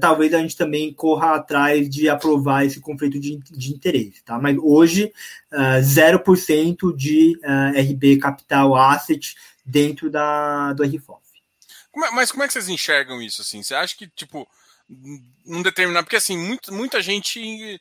[0.00, 4.38] talvez a gente também corra atrás de aprovar esse conflito de, de interesse, tá?
[4.38, 5.12] Mas hoje,
[5.52, 7.36] uh, 0% de
[7.76, 9.34] RB Capital Asset
[9.66, 11.23] dentro da, do RFOF.
[11.96, 13.62] É, mas como é que vocês enxergam isso, assim?
[13.62, 14.48] Você acha que, tipo,
[15.44, 16.02] não determinar...
[16.02, 17.80] Porque, assim, muito, muita gente...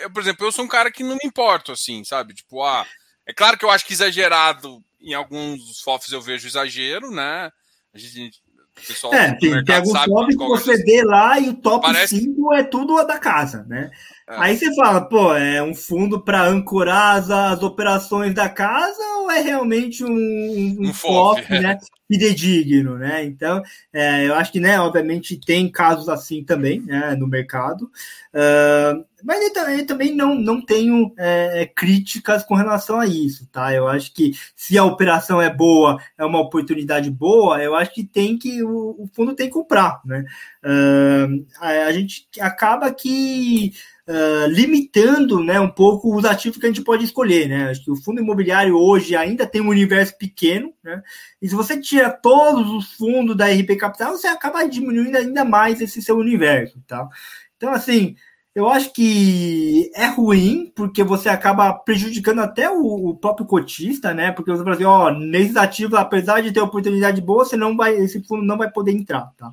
[0.00, 2.34] Eu, por exemplo, eu sou um cara que não me importo, assim, sabe?
[2.34, 2.86] Tipo, ah...
[3.26, 7.50] É claro que eu acho que exagerado, em alguns FOFs eu vejo exagero, né?
[7.94, 8.42] A gente,
[8.86, 12.18] pessoal é, tem, tem alguns top que você vê lá e o top Parece...
[12.18, 13.90] 5 é tudo da casa, né?
[14.28, 14.36] É.
[14.38, 19.30] Aí você fala, pô, é um fundo para ancorar as, as, operações da casa ou
[19.30, 21.60] é realmente um, um, um FOF, é.
[21.60, 21.78] né?
[22.12, 23.24] Fidedigno, né?
[23.24, 27.90] Então, é, eu acho que, né, obviamente, tem casos assim também né, no mercado.
[28.34, 33.48] Uh, mas eu, eu, também não, não tenho é, é, críticas com relação a isso,
[33.50, 33.72] tá?
[33.72, 38.04] Eu acho que se a operação é boa, é uma oportunidade boa, eu acho que
[38.04, 40.24] tem que o, o fundo tem que comprar, né?
[40.64, 43.72] Uh, a, a, gente acaba que
[44.08, 47.70] uh, limitando, né, um pouco os ativos que a gente pode escolher, né?
[47.70, 51.02] Acho que o fundo imobiliário hoje ainda tem um universo pequeno, né?
[51.40, 55.80] E se você tira todos os fundos da RP Capital, você acaba diminuindo ainda mais
[55.80, 57.08] esse seu universo, tá?
[57.56, 58.16] Então, assim,
[58.54, 64.30] eu acho que é ruim, porque você acaba prejudicando até o, o próprio cotista, né?
[64.32, 67.96] Porque você fala assim, ó, nesses ativos, apesar de ter oportunidade boa, você não vai,
[67.96, 69.52] esse fundo não vai poder entrar, tá?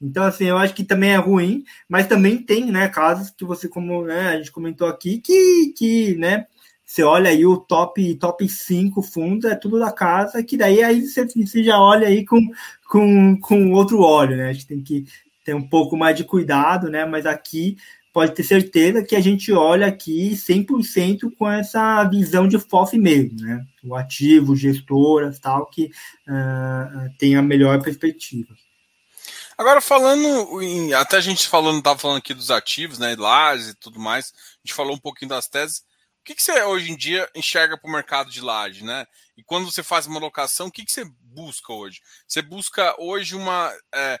[0.00, 3.68] Então, assim, eu acho que também é ruim, mas também tem, né, casos que você,
[3.68, 6.46] como né, a gente comentou aqui, que, que né,
[6.92, 11.00] você olha aí o top top 5 fundos, é tudo da casa, que daí aí
[11.00, 12.38] você, você já olha aí com,
[12.86, 14.50] com, com outro óleo, né?
[14.50, 15.06] A gente tem que
[15.42, 17.06] ter um pouco mais de cuidado, né?
[17.06, 17.78] Mas aqui
[18.12, 23.40] pode ter certeza que a gente olha aqui 100% com essa visão de FOF mesmo,
[23.40, 23.64] né?
[23.82, 25.84] O ativo, gestoras, tal, que
[26.28, 28.54] uh, tem a melhor perspectiva.
[29.56, 30.92] Agora, falando em.
[30.92, 33.16] Até a gente falando, estava falando aqui dos ativos, né?
[33.16, 34.34] Lajes e tudo mais.
[34.36, 35.90] A gente falou um pouquinho das teses.
[36.22, 39.04] O que, que você hoje em dia enxerga para o mercado de laje, né?
[39.36, 42.00] E quando você faz uma locação, o que, que você busca hoje?
[42.28, 44.20] Você busca hoje uma é,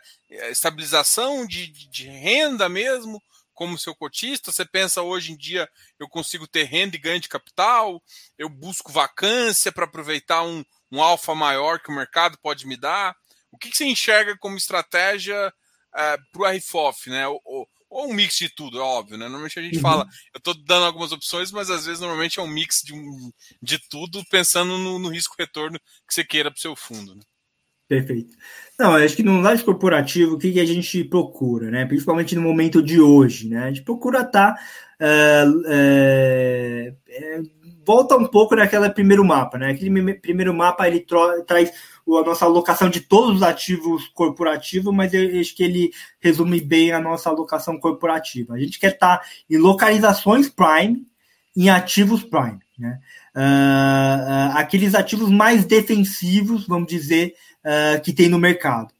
[0.50, 3.22] estabilização de, de renda mesmo?
[3.54, 4.50] como seu cotista?
[4.50, 8.02] Você pensa hoje em dia eu consigo ter renda e ganho de capital?
[8.36, 13.14] Eu busco vacância para aproveitar um, um alfa maior que o mercado pode me dar?
[13.52, 15.52] O que, que você enxerga como estratégia
[15.94, 17.28] é, para o RFOF, né?
[17.28, 19.26] Ou, ou, ou, um mix de tudo, é óbvio, né?
[19.26, 19.82] Normalmente a gente uhum.
[19.82, 22.94] fala, eu estou dando algumas opções, mas às vezes normalmente é um mix de,
[23.60, 25.78] de tudo, pensando no, no risco-retorno
[26.08, 27.14] que você queira para o seu fundo.
[27.14, 27.22] Né?
[27.92, 28.34] Perfeito.
[28.78, 31.84] Não, acho que no lado corporativo, o que, que a gente procura, né?
[31.84, 33.64] Principalmente no momento de hoje, né?
[33.64, 34.54] A gente procura estar.
[34.54, 34.62] Tá,
[34.98, 37.42] é, é, é,
[37.84, 39.72] volta um pouco naquele primeiro mapa, né?
[39.72, 41.04] Aquele primeiro mapa ele
[41.46, 41.70] traz
[42.08, 46.92] a nossa alocação de todos os ativos corporativos, mas eu acho que ele resume bem
[46.92, 48.54] a nossa alocação corporativa.
[48.54, 51.06] A gente quer estar em localizações prime,
[51.56, 52.98] em ativos prime, né?
[53.34, 57.34] Uh, uh, aqueles ativos mais defensivos, vamos dizer,
[57.64, 58.92] uh, que tem no mercado.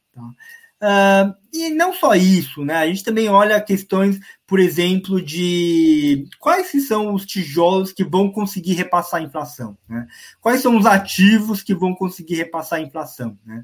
[0.79, 1.35] Tá?
[1.53, 2.77] E não só isso, né?
[2.77, 8.73] A gente também olha questões, por exemplo, de quais são os tijolos que vão conseguir
[8.73, 10.07] repassar a inflação, né?
[10.41, 13.63] Quais são os ativos que vão conseguir repassar a inflação, né?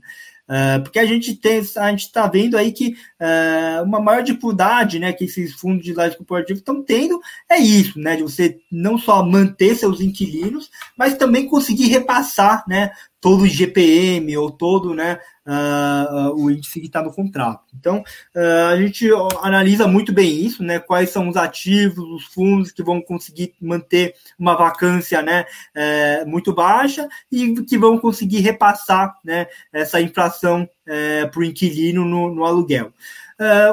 [0.50, 4.98] Uh, porque a gente tem, a gente está vendo aí que uh, uma maior dificuldade,
[4.98, 8.98] né, que esses fundos de laje corporativos estão tendo é isso, né, de você não
[8.98, 12.90] só manter seus inquilinos, mas também conseguir repassar, né,
[13.22, 17.66] todo o GPM ou todo né, uh, uh, o índice que está no contrato.
[17.78, 18.04] Então,
[18.36, 19.10] uh, a gente
[19.42, 24.16] analisa muito bem isso, né, quais são os ativos, os fundos que vão conseguir manter
[24.38, 25.46] uma vacância né,
[25.76, 32.06] é, muito baixa e que vão conseguir repassar né, essa inflação é, para o inquilino
[32.06, 32.94] no, no aluguel.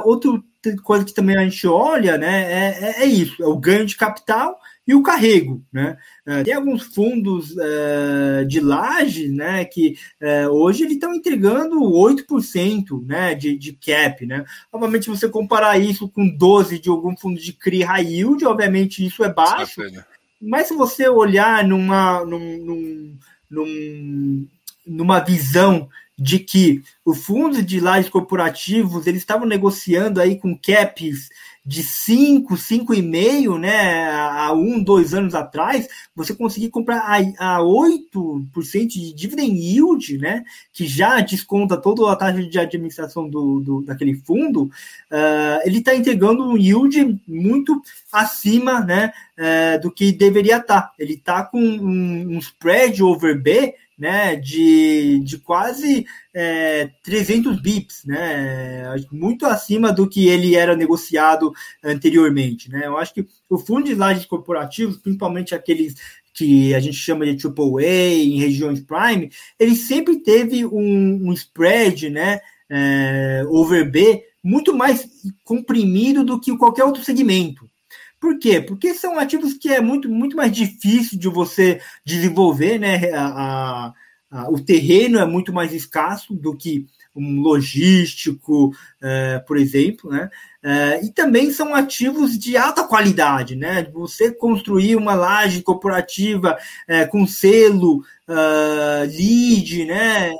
[0.05, 0.31] outra
[0.83, 3.97] coisa que também a gente olha né, é, é, é isso, é o ganho de
[3.97, 5.63] capital e o carrego.
[5.73, 5.97] Né?
[6.25, 13.05] É, tem alguns fundos é, de laje né, que é, hoje eles estão entregando 8%
[13.05, 14.25] né, de, de cap.
[14.25, 14.45] Né?
[14.73, 19.25] Obviamente, você comparar isso com 12% de algum fundo de CRI high yield, obviamente isso
[19.25, 19.83] é baixo.
[20.41, 23.19] mas se você olhar numa, num, num,
[23.51, 24.49] num,
[24.87, 31.29] numa visão de que o fundo de lajes corporativos eles estavam negociando aí com caps
[31.67, 38.87] de 5, 5,5, né, há um, dois anos atrás, você conseguir comprar a, a 8%
[38.87, 44.15] de dividend yield, né, que já desconta toda a taxa de administração do, do daquele
[44.15, 44.71] fundo,
[45.11, 50.83] uh, ele está entregando um yield muito acima, né, uh, do que deveria estar.
[50.83, 50.93] Tá.
[50.97, 58.05] Ele está com um, um spread over B né, de, de quase é, 300 bips,
[58.05, 62.71] né, muito acima do que ele era negociado anteriormente.
[62.71, 62.87] Né.
[62.87, 65.95] Eu acho que o fundo de lajes corporativos, principalmente aqueles
[66.35, 72.11] que a gente chama de AAA em regiões prime, ele sempre teve um, um spread,
[72.11, 75.09] né, é, over B muito mais
[75.45, 77.69] comprimido do que qualquer outro segmento.
[78.27, 78.61] Por quê?
[78.61, 83.13] Porque são ativos que é muito, muito mais difícil de você desenvolver, né?
[83.13, 83.93] A, a,
[84.33, 90.29] a, o terreno é muito mais escasso do que um logístico, é, por exemplo, né?
[90.61, 93.85] É, e também são ativos de alta qualidade, né?
[93.93, 96.59] Você construir uma laje corporativa
[96.89, 100.33] é, com selo uh, lead, né?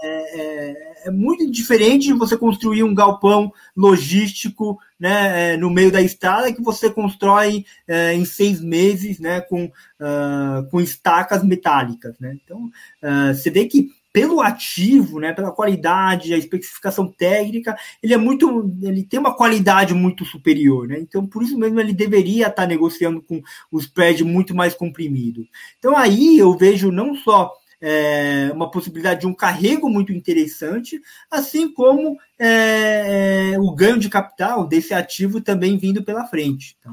[1.07, 6.53] É, muito diferente de você construir um galpão logístico né, é, no meio da estrada
[6.53, 12.19] que você constrói é, em seis meses né, com, uh, com estacas metálicas.
[12.19, 12.37] Né?
[12.43, 12.65] Então,
[13.03, 18.75] uh, você vê que pelo ativo, né, pela qualidade, a especificação técnica, ele é muito,
[18.83, 20.99] ele tem uma qualidade muito superior, né?
[20.99, 25.47] Então, por isso mesmo ele deveria estar negociando com o spread muito mais comprimido.
[25.79, 31.01] Então, aí eu vejo não só é, uma possibilidade de um carrego muito interessante,
[31.31, 36.77] assim como é, é, o ganho de capital desse ativo também vindo pela frente.
[36.83, 36.93] Tá?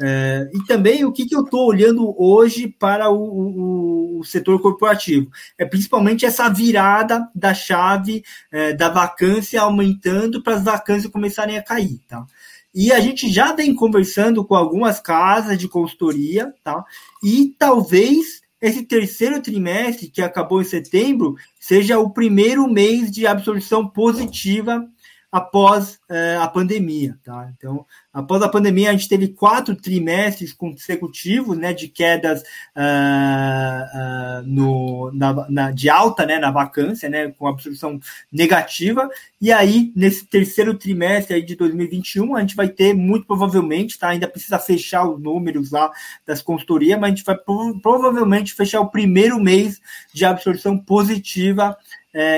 [0.00, 4.60] É, e também o que, que eu estou olhando hoje para o, o, o, setor
[4.60, 11.56] corporativo é principalmente essa virada da chave é, da vacância aumentando para as vacâncias começarem
[11.56, 12.26] a cair, tá?
[12.74, 16.84] E a gente já vem conversando com algumas casas de consultoria, tá?
[17.22, 23.86] E talvez esse terceiro trimestre, que acabou em setembro, seja o primeiro mês de absorção
[23.86, 24.88] positiva
[25.34, 27.52] após é, a pandemia, tá?
[27.58, 34.42] Então, após a pandemia, a gente teve quatro trimestres consecutivos, né, de quedas uh, uh,
[34.46, 37.98] no, na, na, de alta, né, na vacância, né, com absorção
[38.30, 39.10] negativa,
[39.40, 44.28] e aí, nesse terceiro trimestre de 2021, a gente vai ter, muito provavelmente, tá, ainda
[44.28, 45.90] precisa fechar os números lá
[46.24, 47.36] das consultorias, mas a gente vai
[47.82, 49.80] provavelmente fechar o primeiro mês
[50.12, 51.76] de absorção positiva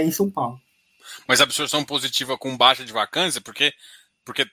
[0.02, 0.58] em São Paulo
[1.28, 3.72] mas absorção positiva com baixa de vacância, porque,
[4.24, 4.46] porque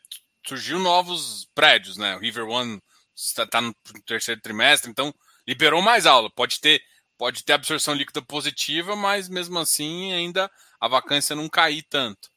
[0.46, 2.16] surgiu novos prédios, né?
[2.16, 2.82] O River One
[3.16, 3.74] está tá no
[4.06, 5.14] terceiro trimestre, então
[5.48, 6.30] liberou mais aula.
[6.34, 6.82] Pode ter,
[7.18, 10.50] pode ter absorção líquida positiva, mas mesmo assim ainda
[10.80, 12.32] a vacância não cair tanto.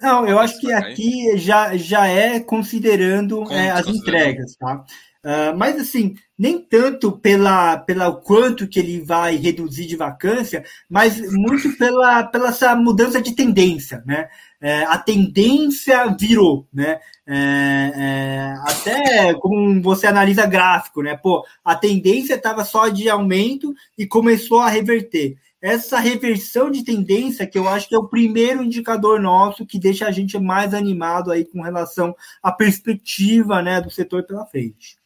[0.00, 4.84] Não, eu acho que aqui já, já é considerando é, as entregas, tá?
[5.24, 11.20] Uh, mas assim, nem tanto pela, pela quanto que ele vai reduzir de vacância, mas
[11.32, 14.28] muito pela, pela essa mudança de tendência, né?
[14.60, 16.98] É, a tendência virou, né?
[17.26, 21.16] É, é, até como você analisa gráfico, né?
[21.16, 25.36] Pô, a tendência estava só de aumento e começou a reverter.
[25.60, 30.06] Essa reversão de tendência que eu acho que é o primeiro indicador nosso que deixa
[30.06, 34.96] a gente mais animado aí com relação à perspectiva, né, do setor pela frente.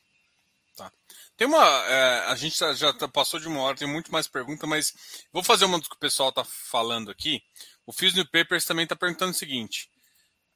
[1.40, 1.64] Tem uma.
[1.86, 4.92] É, a gente já tá, passou de uma hora, tem muito mais perguntas, mas
[5.32, 7.42] vou fazer uma do que o pessoal está falando aqui.
[7.86, 9.90] O Fios New Papers também está perguntando o seguinte: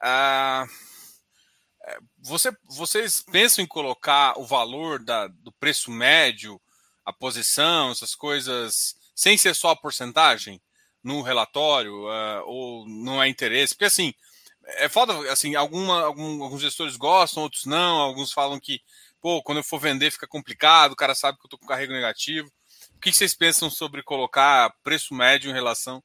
[0.04, 0.66] é,
[2.18, 6.60] você, vocês pensam em colocar o valor da, do preço médio,
[7.02, 10.60] a posição, essas coisas, sem ser só a porcentagem
[11.02, 13.72] no relatório, uh, ou não é interesse?
[13.72, 14.12] Porque assim,
[14.66, 18.82] é foda, assim, alguma, algum, alguns gestores gostam, outros não, alguns falam que
[19.24, 21.94] pô, quando eu for vender fica complicado, o cara sabe que eu estou com carrego
[21.94, 22.46] negativo.
[22.94, 26.04] O que vocês pensam sobre colocar preço médio em relação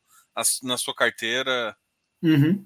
[0.63, 1.75] na sua carteira?
[2.23, 2.65] Uhum.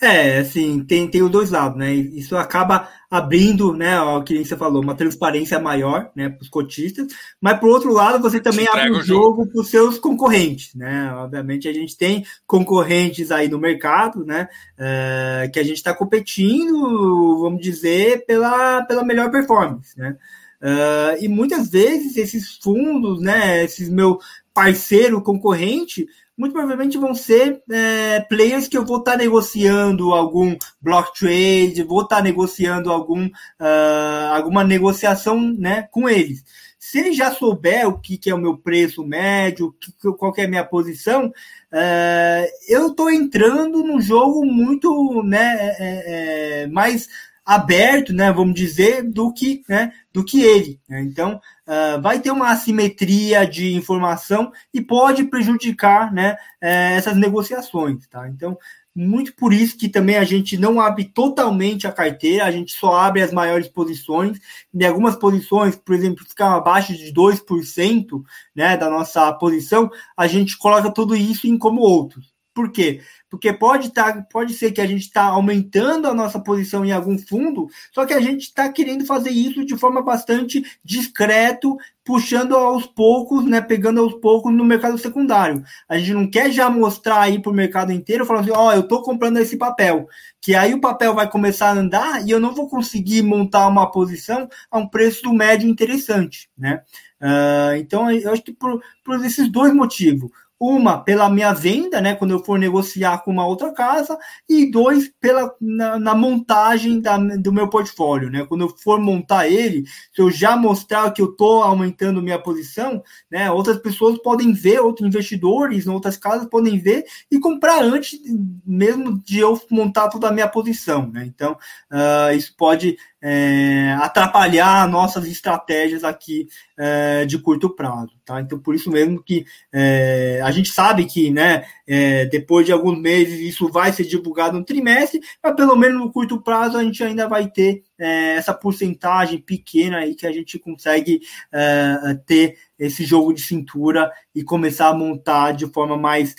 [0.00, 1.92] É, assim, tem, tem os dois lados, né?
[1.94, 7.06] Isso acaba abrindo, né, o que você falou, uma transparência maior, né, para os cotistas,
[7.40, 11.12] mas por outro lado, você também abre o jogo para os seus concorrentes, né?
[11.14, 17.38] Obviamente a gente tem concorrentes aí no mercado, né, é, que a gente está competindo,
[17.40, 20.16] vamos dizer, pela, pela melhor performance, né?
[20.60, 24.18] Uh, e muitas vezes esses fundos, né, esses meu
[24.54, 26.06] parceiro concorrente,
[26.36, 31.82] muito provavelmente vão ser é, players que eu vou estar tá negociando algum block trade,
[31.84, 36.44] vou estar tá negociando algum, uh, alguma negociação né, com eles.
[36.78, 40.44] Se ele já souber o que, que é o meu preço médio, que, qual é
[40.44, 47.08] a minha posição, uh, eu estou entrando num jogo muito né, é, é, mais
[47.44, 50.80] aberto, né, vamos dizer, do que, né, do que ele.
[50.88, 51.02] Né?
[51.02, 58.06] Então, uh, vai ter uma assimetria de informação e pode prejudicar, né, eh, essas negociações,
[58.08, 58.28] tá?
[58.28, 58.56] Então,
[58.94, 62.94] muito por isso que também a gente não abre totalmente a carteira, a gente só
[62.94, 64.38] abre as maiores posições.
[64.72, 68.22] Em algumas posições, por exemplo, ficar abaixo de 2%
[68.54, 72.32] né, da nossa posição, a gente coloca tudo isso em como outros.
[72.54, 73.02] Por quê?
[73.34, 77.18] Porque pode, tá, pode ser que a gente está aumentando a nossa posição em algum
[77.18, 82.86] fundo, só que a gente está querendo fazer isso de forma bastante discreto, puxando aos
[82.86, 85.64] poucos, né, pegando aos poucos no mercado secundário.
[85.88, 88.72] A gente não quer já mostrar aí para o mercado inteiro, falando assim, ó, oh,
[88.72, 90.06] eu estou comprando esse papel,
[90.40, 93.90] que aí o papel vai começar a andar e eu não vou conseguir montar uma
[93.90, 96.82] posição a um preço médio interessante, né?
[97.20, 102.14] Uh, então, eu acho que por, por esses dois motivos uma pela minha venda, né,
[102.14, 104.16] quando eu for negociar com uma outra casa,
[104.48, 109.48] e dois pela na, na montagem da, do meu portfólio, né, quando eu for montar
[109.48, 114.52] ele, se eu já mostrar que eu estou aumentando minha posição, né, outras pessoas podem
[114.52, 118.18] ver, outros investidores outras casas podem ver e comprar antes
[118.64, 121.52] mesmo de eu montar toda a minha posição, né, então
[121.90, 126.46] uh, isso pode é, atrapalhar nossas estratégias aqui
[126.76, 128.12] é, de curto prazo.
[128.22, 128.38] Tá?
[128.38, 132.98] Então, por isso mesmo que é, a gente sabe que né, é, depois de alguns
[132.98, 137.02] meses isso vai ser divulgado no trimestre, mas pelo menos no curto prazo a gente
[137.02, 143.06] ainda vai ter é, essa porcentagem pequena aí que a gente consegue é, ter esse
[143.06, 146.34] jogo de cintura e começar a montar de forma mais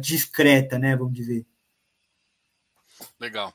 [0.00, 0.94] discreta, né?
[0.94, 1.46] Vamos dizer.
[3.18, 3.52] Legal.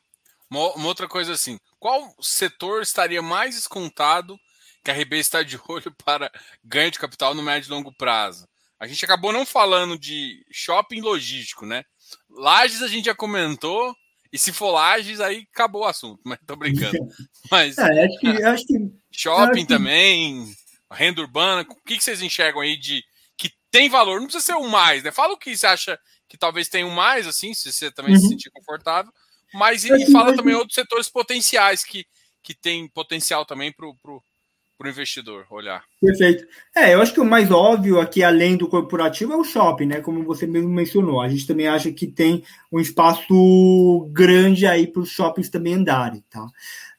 [0.50, 4.40] Uma, uma outra coisa assim, qual setor estaria mais descontado
[4.84, 6.32] que a RB está de olho para
[6.64, 8.48] ganho de capital no médio e longo prazo?
[8.80, 11.84] A gente acabou não falando de shopping logístico, né?
[12.30, 13.96] Lages a gente já comentou,
[14.32, 16.98] e se for Lages, aí acabou o assunto, mas tô brincando.
[17.52, 18.74] Mas é, acho que, acho que,
[19.12, 20.54] shopping acho também,
[20.92, 23.04] renda urbana, o que, que vocês enxergam aí de
[23.38, 24.20] que tem valor?
[24.20, 25.12] Não precisa ser um mais, né?
[25.12, 25.98] Fala o que você acha
[26.28, 28.20] que talvez tenha um mais, assim, se você também uhum.
[28.20, 29.12] se sentir confortável,
[29.54, 32.06] mas e, e fala também outros setores potenciais que,
[32.44, 35.84] que tem potencial também para o investidor olhar.
[36.00, 36.46] Perfeito.
[36.76, 40.02] É, eu acho que o mais óbvio aqui, além do corporativo, é o shopping, né?
[40.02, 41.20] Como você mesmo mencionou.
[41.20, 46.24] A gente também acha que tem um espaço grande aí para os shoppings também andarem,
[46.30, 46.46] tá?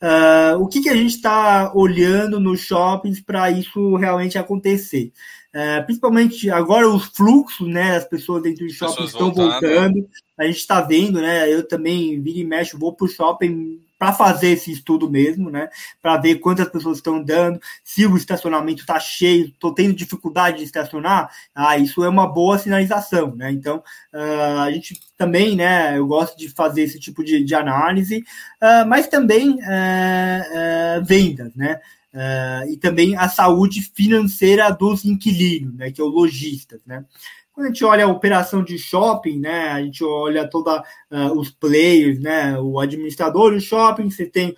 [0.00, 5.12] Uh, o que, que a gente está olhando nos shoppings para isso realmente acontecer?
[5.52, 7.96] É, principalmente agora os fluxos, né?
[7.96, 9.60] As pessoas dentro do shopping estão voltando.
[9.60, 10.08] voltando.
[10.38, 11.52] A gente está vendo, né?
[11.52, 15.68] Eu também vira e mexe, vou para o shopping para fazer esse estudo mesmo, né?
[16.00, 20.64] Para ver quantas pessoas estão andando, se o estacionamento está cheio, estou tendo dificuldade de
[20.64, 23.50] estacionar, ah, isso é uma boa sinalização, né?
[23.50, 23.82] Então
[24.14, 25.98] uh, a gente também, né?
[25.98, 28.18] Eu gosto de fazer esse tipo de, de análise,
[28.62, 31.80] uh, mas também uh, vendas, né?
[32.12, 37.04] Uh, e também a saúde financeira dos inquilinos, né, que é o lojistas, né.
[37.52, 40.80] Quando a gente olha a operação de shopping, né, a gente olha toda
[41.10, 44.54] uh, os players, né, o administrador do shopping, você tem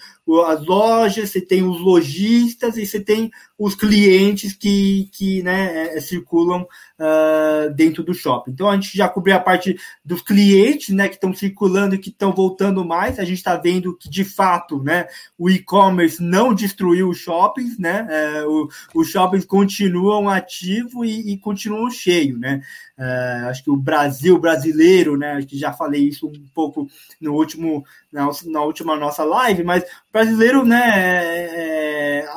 [0.47, 6.01] as lojas, você tem os lojistas e você tem os clientes que, que né, é,
[6.01, 8.53] circulam uh, dentro do shopping.
[8.53, 12.09] Então a gente já cobriu a parte dos clientes né, que estão circulando e que
[12.09, 13.19] estão voltando mais.
[13.19, 15.07] A gente está vendo que de fato né,
[15.39, 18.09] o e-commerce não destruiu os shoppings, né?
[18.45, 22.39] Uh, o, os shoppings continuam ativos e, e continuam cheios.
[22.41, 22.63] Né?
[23.49, 25.33] Acho que o Brasil brasileiro, né?
[25.33, 26.87] Acho que já falei isso um pouco
[27.21, 30.83] no último, na, na última nossa live, mas brasileiro, né?
[30.85, 32.29] É, é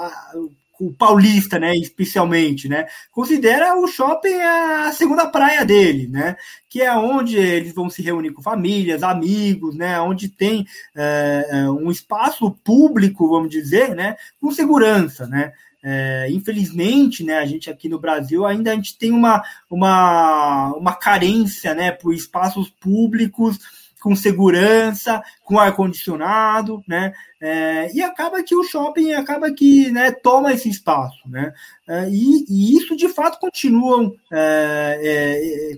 [0.79, 6.35] o paulista, né, especialmente, né, considera o shopping a segunda praia dele, né,
[6.67, 11.89] que é onde eles vão se reunir com famílias, amigos, né, onde tem é, um
[11.89, 17.99] espaço público, vamos dizer, né, com segurança, né, é, infelizmente, né, a gente aqui no
[17.99, 23.59] Brasil ainda a gente tem uma, uma, uma carência, né, por espaços públicos
[24.03, 27.13] com segurança, com ar-condicionado, né?
[27.41, 31.53] É, e acaba que o shopping acaba que né, toma esse espaço, né?
[31.87, 35.77] É, e, e, isso de fato continua, é, é, é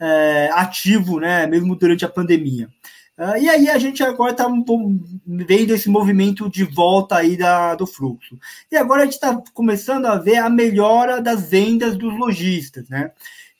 [0.00, 1.46] é, ativo, né?
[1.46, 2.68] Mesmo durante a pandemia.
[3.40, 4.48] e aí a gente agora está
[5.24, 8.36] vendo esse movimento de volta aí da, do fluxo.
[8.70, 13.12] E agora a gente está começando a ver a melhora das vendas dos lojistas, né?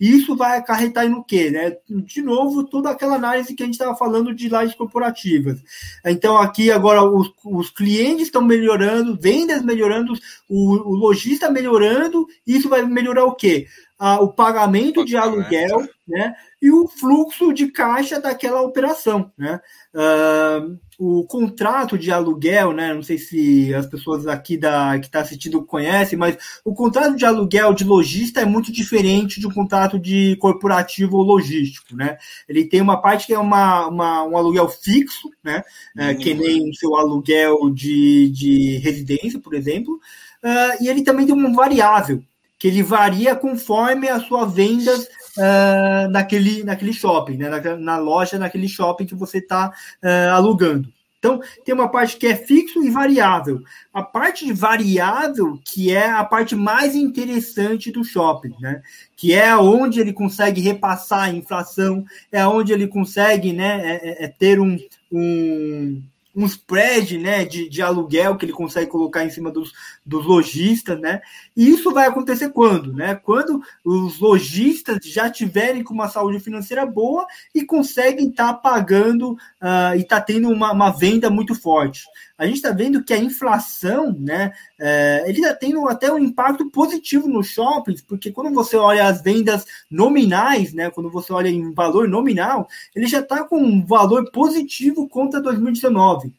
[0.03, 1.49] E isso vai acarretar no quê?
[1.49, 1.77] Né?
[1.89, 5.63] De novo, toda aquela análise que a gente estava falando de lajes corporativas.
[6.05, 10.13] Então, aqui agora os, os clientes estão melhorando, vendas melhorando,
[10.49, 13.69] o, o lojista melhorando, isso vai melhorar o quê?
[13.97, 16.35] Ah, o pagamento de aluguel, né?
[16.61, 19.61] E o fluxo de caixa daquela operação, né?
[19.95, 22.95] Uh, o contrato de aluguel, né?
[22.95, 27.25] Não sei se as pessoas aqui da que está assistindo conhecem, mas o contrato de
[27.25, 32.19] aluguel de lojista é muito diferente de um contrato de corporativo ou logístico, né?
[32.49, 35.65] Ele tem uma parte que é uma, uma um aluguel fixo, né?
[35.97, 41.27] É, que nem o seu aluguel de, de residência, por exemplo, uh, e ele também
[41.27, 42.23] tem uma variável
[42.61, 47.49] que ele varia conforme a sua vendas uh, naquele, naquele shopping, né?
[47.49, 50.93] na, na, loja, naquele shopping que você está uh, ah, alugando.
[51.23, 53.63] Então, tem uma parte que é fixo e variável.
[53.95, 58.83] A parte de variável, que é a parte mais interessante do shopping, né?
[59.17, 64.25] Que é onde ele consegue repassar a inflação, é onde ele consegue né, é, é,
[64.25, 64.77] é ter um,
[65.13, 66.03] um,
[66.35, 69.73] um spread né, de, de aluguel que ele consegue colocar em cima dos,
[70.05, 71.21] dos lojistas, né?
[71.57, 72.93] E isso vai acontecer quando?
[72.93, 73.15] Né?
[73.15, 79.33] Quando os lojistas já tiverem com uma saúde financeira boa e conseguem estar tá pagando
[79.33, 82.03] uh, e estar tá tendo uma, uma venda muito forte
[82.43, 86.69] a gente está vendo que a inflação, né, é, ele está tendo até um impacto
[86.71, 91.73] positivo nos shoppings, porque quando você olha as vendas nominais, né, quando você olha em
[91.73, 92.67] valor nominal,
[92.97, 96.35] ele já está com um valor positivo contra 2019.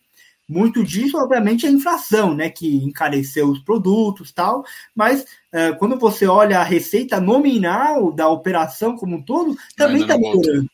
[0.45, 5.97] Muito disso, obviamente, é a inflação, né, que encareceu os produtos tal, mas é, quando
[5.97, 10.69] você olha a receita nominal da operação como um todo, também está melhorando.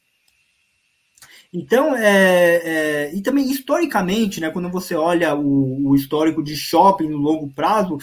[1.52, 7.08] Então, é, é, e também historicamente, né, quando você olha o, o, histórico de shopping
[7.08, 7.98] no longo prazo,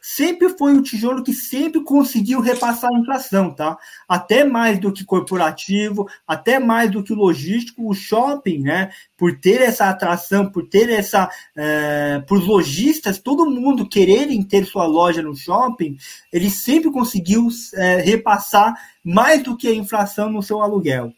[0.00, 3.76] sempre foi o tijolo que sempre conseguiu repassar a inflação, tá?
[4.08, 8.90] Até mais do que corporativo, até mais do que logístico, o shopping, né?
[9.16, 14.86] Por ter essa atração, por ter essa, é, por lojistas, todo mundo quererem ter sua
[14.86, 15.96] loja no shopping,
[16.32, 18.74] ele sempre conseguiu é, repassar
[19.04, 21.12] mais do que a inflação no seu aluguel?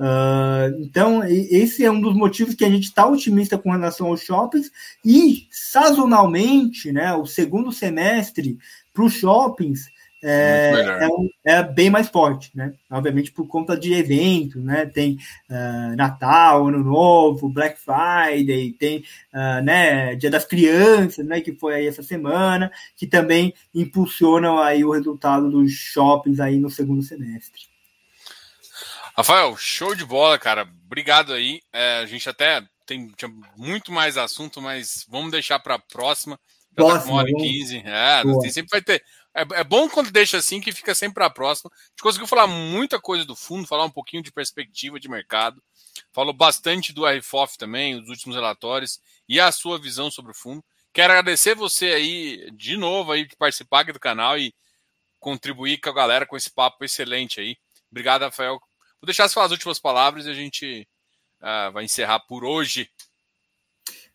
[0.00, 4.22] Uh, então, esse é um dos motivos que a gente está otimista com relação aos
[4.22, 4.72] shoppings
[5.04, 8.56] e, sazonalmente, né, o segundo semestre
[8.94, 9.90] para os shoppings
[10.22, 11.06] é,
[11.44, 12.74] é, é, bem mais forte, né?
[12.90, 14.84] Obviamente por conta de eventos, né?
[14.84, 15.16] Tem
[15.48, 19.02] uh, Natal, Ano Novo, Black Friday, tem
[19.32, 21.40] uh, né, Dia das Crianças, né?
[21.40, 26.68] Que foi aí essa semana, que também impulsionam aí o resultado dos shoppings aí no
[26.68, 27.69] segundo semestre.
[29.20, 30.62] Rafael, show de bola, cara.
[30.86, 31.60] Obrigado aí.
[31.70, 36.40] É, a gente até tem tinha muito mais assunto, mas vamos deixar para a próxima.
[36.70, 37.82] Já próxima, tá com uma hora e quinze.
[37.84, 39.04] É, tem, sempre vai ter.
[39.34, 41.70] É, é, bom quando deixa assim que fica sempre para a próxima.
[41.70, 45.62] A gente conseguiu falar muita coisa do fundo, falar um pouquinho de perspectiva de mercado.
[46.14, 50.64] Falou bastante do RFOF também, os últimos relatórios e a sua visão sobre o fundo.
[50.94, 54.54] Quero agradecer você aí de novo aí de participar aqui do canal e
[55.18, 57.58] contribuir com a galera com esse papo excelente aí.
[57.90, 58.58] Obrigado, Rafael,
[59.00, 60.86] Vou deixar as suas últimas palavras e a gente
[61.40, 62.88] uh, vai encerrar por hoje.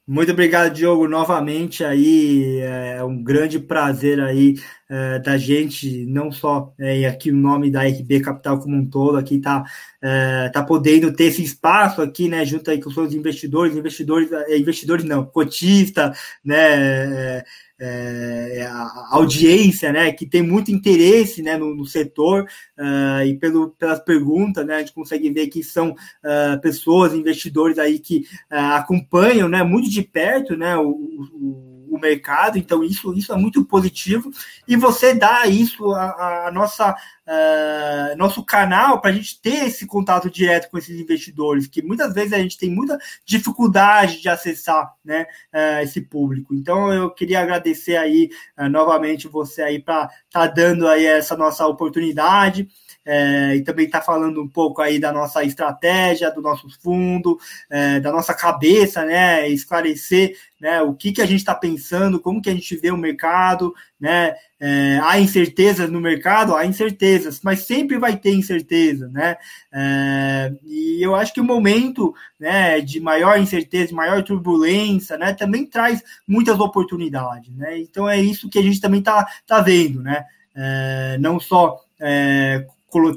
[0.07, 4.53] Muito obrigado, Diogo, novamente aí, é um grande prazer aí
[4.89, 9.17] é, da gente, não só é, aqui o nome da RB Capital como um todo,
[9.17, 9.63] aqui tá,
[10.01, 14.57] é, tá podendo ter esse espaço aqui, né, junto aí com os investidores, investidores, é,
[14.57, 16.13] investidores não, cotista,
[16.43, 17.43] né,
[17.79, 22.43] é, a audiência, né, que tem muito interesse, né, no, no setor
[22.77, 27.77] uh, e pelo, pelas perguntas, né, a gente consegue ver que são uh, pessoas, investidores
[27.77, 28.19] aí que
[28.51, 33.37] uh, acompanham, né, muito de perto, né, o, o o mercado, então isso, isso é
[33.37, 34.31] muito positivo,
[34.67, 36.95] e você dá isso a, a nossa
[37.25, 42.13] uh, nosso canal para a gente ter esse contato direto com esses investidores, que muitas
[42.13, 46.53] vezes a gente tem muita dificuldade de acessar né, uh, esse público.
[46.53, 51.35] Então eu queria agradecer aí uh, novamente você aí para estar tá dando aí essa
[51.35, 52.67] nossa oportunidade
[53.05, 57.37] é, e também está falando um pouco aí da nossa estratégia, do nosso fundo,
[57.69, 59.47] é, da nossa cabeça, né?
[59.47, 62.97] Esclarecer né, o que, que a gente está pensando, como que a gente vê o
[62.97, 64.35] mercado, né?
[64.59, 69.37] É, há incertezas no mercado, há incertezas, mas sempre vai ter incerteza, né?
[69.71, 75.65] É, e eu acho que o momento né, de maior incerteza, maior turbulência, né, também
[75.65, 77.77] traz muitas oportunidades, né?
[77.77, 80.25] Então é isso que a gente também está tá vendo, né?
[80.55, 82.65] É, não só é,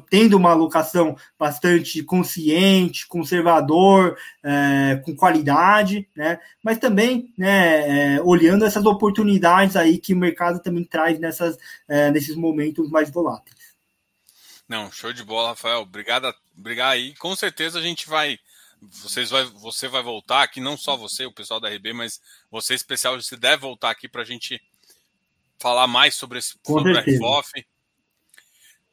[0.08, 6.38] tendo uma alocação bastante consciente, conservador, é, com qualidade, né?
[6.62, 12.10] mas também né, é, olhando essas oportunidades aí que o mercado também traz nessas, é,
[12.10, 13.56] nesses momentos mais voláteis.
[14.68, 15.80] Não, show de bola, Rafael.
[15.80, 17.14] Obrigado, obrigado aí.
[17.14, 18.38] Com certeza a gente vai.
[18.80, 22.74] Vocês vai, você vai voltar aqui, não só você, o pessoal da RB, mas você
[22.74, 24.60] especial, você deve voltar aqui para a gente
[25.58, 27.66] falar mais sobre esse sobre a RFOF.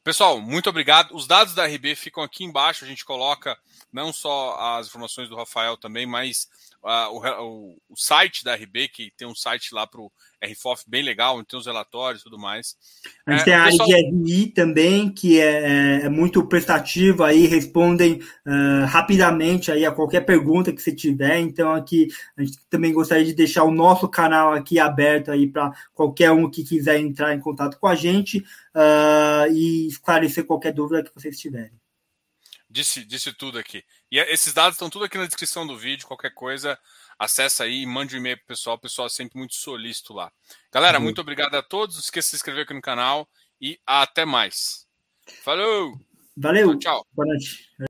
[0.05, 1.15] Pessoal, muito obrigado.
[1.15, 2.85] Os dados da RB ficam aqui embaixo.
[2.85, 3.57] A gente coloca
[3.91, 6.47] não só as informações do Rafael também, mas
[6.85, 10.11] o, o, site da RB, que tem um site lá para o
[10.43, 12.75] RFOF bem legal, onde tem os relatórios e tudo mais.
[13.25, 13.89] A gente é, tem a pessoal...
[13.89, 20.71] IGRI também, que é, é, muito prestativa aí, respondem uh, rapidamente aí a qualquer pergunta
[20.71, 21.39] que você tiver.
[21.39, 22.07] Então, aqui
[22.37, 26.49] a gente também gostaria de deixar o nosso canal aqui aberto aí para qualquer um
[26.49, 28.39] que quiser entrar em contato com a gente
[28.75, 31.71] uh, e esclarecer qualquer dúvida que vocês tiverem.
[32.75, 33.85] Disse, disse tudo aqui.
[34.11, 36.05] E esses dados estão tudo aqui na descrição do vídeo.
[36.05, 36.77] Qualquer coisa,
[37.17, 38.75] acessa aí e mande um e-mail pro pessoal.
[38.75, 40.29] O pessoal é sempre muito solícito lá.
[40.73, 41.05] Galera, uhum.
[41.05, 41.95] muito obrigado a todos.
[41.95, 43.29] Não esqueça de se inscrever aqui no canal
[43.61, 44.85] e até mais.
[45.41, 45.97] Falou!
[46.35, 46.77] Valeu!
[46.77, 47.07] Tchau, tchau.
[47.13, 47.71] Boa noite.